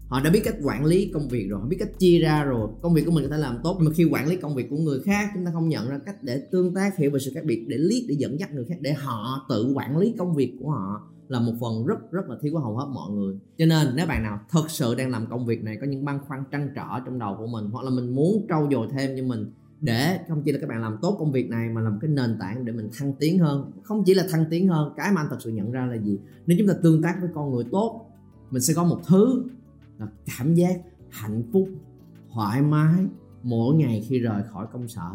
Họ 0.07 0.21
đã 0.23 0.29
biết 0.29 0.41
cách 0.43 0.55
quản 0.63 0.85
lý 0.85 1.11
công 1.13 1.27
việc 1.27 1.47
rồi, 1.49 1.59
họ 1.59 1.67
biết 1.67 1.77
cách 1.79 1.99
chia 1.99 2.19
ra 2.19 2.43
rồi. 2.43 2.69
Công 2.81 2.93
việc 2.93 3.05
của 3.05 3.11
mình 3.11 3.23
có 3.23 3.29
thể 3.29 3.41
làm 3.41 3.57
tốt, 3.63 3.75
nhưng 3.79 3.89
mà 3.89 3.95
khi 3.95 4.03
quản 4.03 4.27
lý 4.27 4.35
công 4.35 4.55
việc 4.55 4.69
của 4.69 4.77
người 4.77 4.99
khác, 5.01 5.29
chúng 5.33 5.45
ta 5.45 5.51
không 5.53 5.69
nhận 5.69 5.89
ra 5.89 5.99
cách 6.05 6.23
để 6.23 6.47
tương 6.51 6.73
tác, 6.73 6.97
hiểu 6.97 7.11
về 7.11 7.19
sự 7.19 7.31
khác 7.35 7.43
biệt, 7.45 7.65
để 7.67 7.77
lead, 7.77 8.03
để 8.07 8.15
dẫn 8.17 8.39
dắt 8.39 8.53
người 8.53 8.65
khác, 8.69 8.75
để 8.81 8.93
họ 8.93 9.45
tự 9.49 9.73
quản 9.75 9.97
lý 9.97 10.13
công 10.17 10.35
việc 10.35 10.53
của 10.59 10.69
họ 10.69 11.07
là 11.27 11.39
một 11.39 11.53
phần 11.61 11.85
rất 11.85 12.11
rất 12.11 12.29
là 12.29 12.35
thiếu 12.41 12.53
của 12.53 12.59
hầu 12.59 12.77
hết 12.77 12.85
mọi 12.93 13.11
người. 13.11 13.35
Cho 13.57 13.65
nên, 13.65 13.87
nếu 13.95 14.07
bạn 14.07 14.23
nào 14.23 14.39
thật 14.49 14.63
sự 14.69 14.95
đang 14.95 15.09
làm 15.09 15.27
công 15.29 15.45
việc 15.45 15.63
này, 15.63 15.77
có 15.81 15.87
những 15.87 16.05
băn 16.05 16.19
khoăn 16.27 16.43
trăn 16.51 16.69
trở 16.75 16.99
trong 17.05 17.19
đầu 17.19 17.35
của 17.39 17.47
mình, 17.47 17.65
hoặc 17.71 17.85
là 17.85 17.89
mình 17.89 18.15
muốn 18.15 18.45
trau 18.49 18.69
dồi 18.71 18.87
thêm 18.91 19.15
như 19.15 19.23
mình 19.23 19.51
để 19.81 20.19
không 20.27 20.41
chỉ 20.45 20.51
là 20.51 20.59
các 20.61 20.69
bạn 20.69 20.81
làm 20.81 20.97
tốt 21.01 21.15
công 21.19 21.31
việc 21.31 21.49
này 21.49 21.69
mà 21.69 21.81
làm 21.81 21.99
cái 21.99 22.11
nền 22.11 22.37
tảng 22.39 22.65
để 22.65 22.73
mình 22.73 22.89
thăng 22.97 23.13
tiến 23.13 23.39
hơn. 23.39 23.71
Không 23.83 24.03
chỉ 24.05 24.13
là 24.13 24.23
thăng 24.31 24.45
tiến 24.49 24.67
hơn 24.67 24.93
cái 24.97 25.11
mà 25.11 25.21
anh 25.21 25.27
thật 25.29 25.37
sự 25.39 25.49
nhận 25.49 25.71
ra 25.71 25.85
là 25.85 25.95
gì? 25.95 26.19
Nếu 26.45 26.57
chúng 26.59 26.67
ta 26.67 26.73
tương 26.83 27.01
tác 27.01 27.17
với 27.21 27.29
con 27.33 27.51
người 27.51 27.65
tốt 27.71 28.07
mình 28.51 28.61
sẽ 28.61 28.73
có 28.73 28.83
một 28.83 28.99
thứ 29.07 29.43
là 29.97 30.07
cảm 30.37 30.53
giác 30.53 30.81
hạnh 31.09 31.43
phúc 31.53 31.69
thoải 32.33 32.61
mái 32.61 33.05
mỗi 33.43 33.75
ngày 33.75 34.05
khi 34.09 34.19
rời 34.19 34.43
khỏi 34.53 34.67
công 34.73 34.87
sở. 34.87 35.11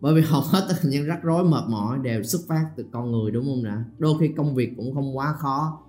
Bởi 0.00 0.14
vì 0.14 0.20
hầu 0.20 0.42
hết 0.42 0.66
tất 0.68 0.74
cả 0.82 0.88
những 0.88 1.06
rắc 1.06 1.22
rối 1.22 1.44
mệt 1.44 1.64
mỏi 1.68 1.98
đều 1.98 2.22
xuất 2.22 2.40
phát 2.48 2.70
từ 2.76 2.84
con 2.90 3.12
người 3.12 3.30
đúng 3.30 3.44
không 3.44 3.62
nè? 3.62 3.74
Đôi 3.98 4.14
khi 4.20 4.28
công 4.36 4.54
việc 4.54 4.72
cũng 4.76 4.94
không 4.94 5.16
quá 5.16 5.32
khó. 5.32 5.82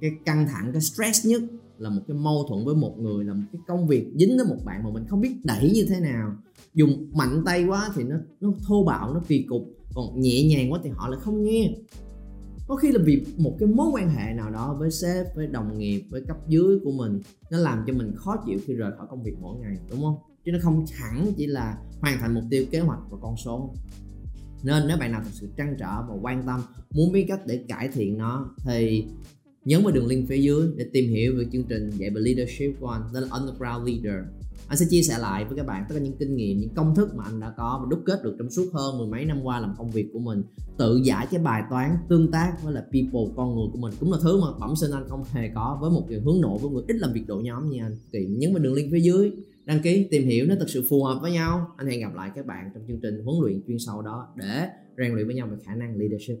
Cái 0.00 0.10
căng 0.24 0.46
thẳng 0.48 0.72
cái 0.72 0.80
stress 0.80 1.26
nhất 1.26 1.42
là 1.80 1.90
một 1.90 2.02
cái 2.08 2.16
mâu 2.16 2.44
thuẫn 2.48 2.64
với 2.64 2.74
một 2.74 2.98
người, 2.98 3.24
là 3.24 3.34
một 3.34 3.44
cái 3.52 3.60
công 3.66 3.86
việc 3.86 4.06
dính 4.16 4.36
với 4.36 4.46
một 4.46 4.64
bạn 4.64 4.82
mà 4.84 4.90
mình 4.90 5.04
không 5.08 5.20
biết 5.20 5.34
đẩy 5.44 5.70
như 5.74 5.86
thế 5.88 6.00
nào. 6.00 6.36
Dùng 6.74 7.10
mạnh 7.12 7.42
tay 7.46 7.64
quá 7.64 7.90
thì 7.94 8.04
nó 8.04 8.16
nó 8.40 8.52
thô 8.68 8.84
bạo, 8.84 9.14
nó 9.14 9.20
kỳ 9.28 9.42
cục, 9.42 9.62
còn 9.94 10.20
nhẹ 10.20 10.48
nhàng 10.48 10.72
quá 10.72 10.80
thì 10.84 10.90
họ 10.90 11.08
lại 11.08 11.20
không 11.22 11.44
nghe. 11.44 11.72
Có 12.68 12.76
khi 12.76 12.92
là 12.92 13.00
vì 13.04 13.26
một 13.38 13.56
cái 13.58 13.68
mối 13.68 13.88
quan 13.92 14.10
hệ 14.10 14.32
nào 14.34 14.50
đó 14.50 14.76
với 14.78 14.90
sếp, 14.90 15.36
với 15.36 15.46
đồng 15.46 15.78
nghiệp, 15.78 16.02
với 16.10 16.22
cấp 16.28 16.36
dưới 16.48 16.78
của 16.84 16.92
mình, 16.92 17.20
nó 17.50 17.58
làm 17.58 17.84
cho 17.86 17.92
mình 17.92 18.12
khó 18.16 18.36
chịu 18.46 18.58
khi 18.66 18.74
rời 18.74 18.92
khỏi 18.98 19.06
công 19.10 19.22
việc 19.22 19.34
mỗi 19.40 19.58
ngày, 19.58 19.76
đúng 19.90 20.02
không? 20.02 20.16
Chứ 20.44 20.52
nó 20.52 20.58
không 20.62 20.84
hẳn 20.92 21.32
chỉ 21.36 21.46
là 21.46 21.78
hoàn 22.00 22.18
thành 22.20 22.34
mục 22.34 22.44
tiêu 22.50 22.64
kế 22.70 22.80
hoạch 22.80 23.00
và 23.10 23.18
con 23.20 23.36
số. 23.36 23.74
Nên 24.62 24.88
nếu 24.88 24.96
bạn 24.96 25.12
nào 25.12 25.22
thực 25.24 25.32
sự 25.32 25.48
trăn 25.56 25.76
trở 25.78 26.02
và 26.08 26.14
quan 26.22 26.42
tâm, 26.46 26.60
muốn 26.90 27.12
biết 27.12 27.24
cách 27.28 27.40
để 27.46 27.64
cải 27.68 27.88
thiện 27.88 28.18
nó, 28.18 28.54
thì 28.64 29.04
nhấn 29.70 29.82
vào 29.82 29.92
đường 29.92 30.06
link 30.06 30.28
phía 30.28 30.38
dưới 30.38 30.68
để 30.76 30.86
tìm 30.92 31.10
hiểu 31.10 31.34
về 31.38 31.44
chương 31.52 31.64
trình 31.64 31.90
dạy 31.90 32.10
về 32.10 32.20
leadership 32.20 32.80
One 32.82 33.00
tên 33.00 33.14
đó 33.14 33.20
là 33.20 33.38
underground 33.38 33.88
leader. 33.88 34.24
Anh 34.68 34.78
sẽ 34.78 34.86
chia 34.90 35.02
sẻ 35.02 35.18
lại 35.18 35.44
với 35.44 35.56
các 35.56 35.66
bạn 35.66 35.84
tất 35.88 35.94
cả 35.94 36.00
những 36.00 36.16
kinh 36.18 36.36
nghiệm, 36.36 36.60
những 36.60 36.74
công 36.74 36.94
thức 36.94 37.14
mà 37.14 37.24
anh 37.24 37.40
đã 37.40 37.54
có 37.56 37.78
và 37.82 37.86
đúc 37.90 38.02
kết 38.06 38.24
được 38.24 38.34
trong 38.38 38.50
suốt 38.50 38.70
hơn 38.72 38.98
mười 38.98 39.08
mấy 39.08 39.24
năm 39.24 39.42
qua 39.42 39.60
làm 39.60 39.74
công 39.78 39.90
việc 39.90 40.10
của 40.12 40.18
mình. 40.18 40.42
Tự 40.78 41.00
giải 41.04 41.26
cái 41.30 41.40
bài 41.40 41.62
toán 41.70 41.96
tương 42.08 42.30
tác 42.30 42.52
với 42.62 42.74
là 42.74 42.80
people, 42.80 43.34
con 43.36 43.54
người 43.54 43.66
của 43.72 43.78
mình 43.78 43.94
cũng 44.00 44.12
là 44.12 44.18
thứ 44.22 44.40
mà 44.40 44.46
bẩm 44.60 44.76
sinh 44.76 44.90
anh 44.90 45.08
không 45.08 45.24
hề 45.32 45.50
có 45.54 45.78
với 45.80 45.90
một 45.90 46.06
người 46.08 46.20
hướng 46.20 46.40
nội, 46.40 46.58
với 46.62 46.70
người 46.70 46.82
ít 46.88 46.96
làm 46.96 47.12
việc 47.12 47.26
đội 47.26 47.42
nhóm 47.42 47.70
như 47.70 47.78
anh. 47.80 47.96
Thì 48.12 48.26
nhấn 48.26 48.52
vào 48.52 48.62
đường 48.62 48.74
link 48.74 48.92
phía 48.92 49.00
dưới, 49.00 49.32
đăng 49.64 49.80
ký, 49.82 50.06
tìm 50.10 50.24
hiểu 50.24 50.46
nó 50.46 50.54
thật 50.58 50.70
sự 50.70 50.84
phù 50.88 51.04
hợp 51.04 51.18
với 51.22 51.32
nhau. 51.32 51.66
Anh 51.76 51.86
hẹn 51.86 52.00
gặp 52.00 52.14
lại 52.14 52.30
các 52.34 52.46
bạn 52.46 52.70
trong 52.74 52.82
chương 52.88 53.00
trình 53.02 53.24
huấn 53.24 53.36
luyện 53.42 53.60
chuyên 53.66 53.78
sâu 53.78 54.02
đó 54.02 54.28
để 54.36 54.68
rèn 54.98 55.14
luyện 55.14 55.26
với 55.26 55.34
nhau 55.34 55.48
về 55.50 55.56
khả 55.64 55.74
năng 55.74 55.96
leadership. 55.96 56.38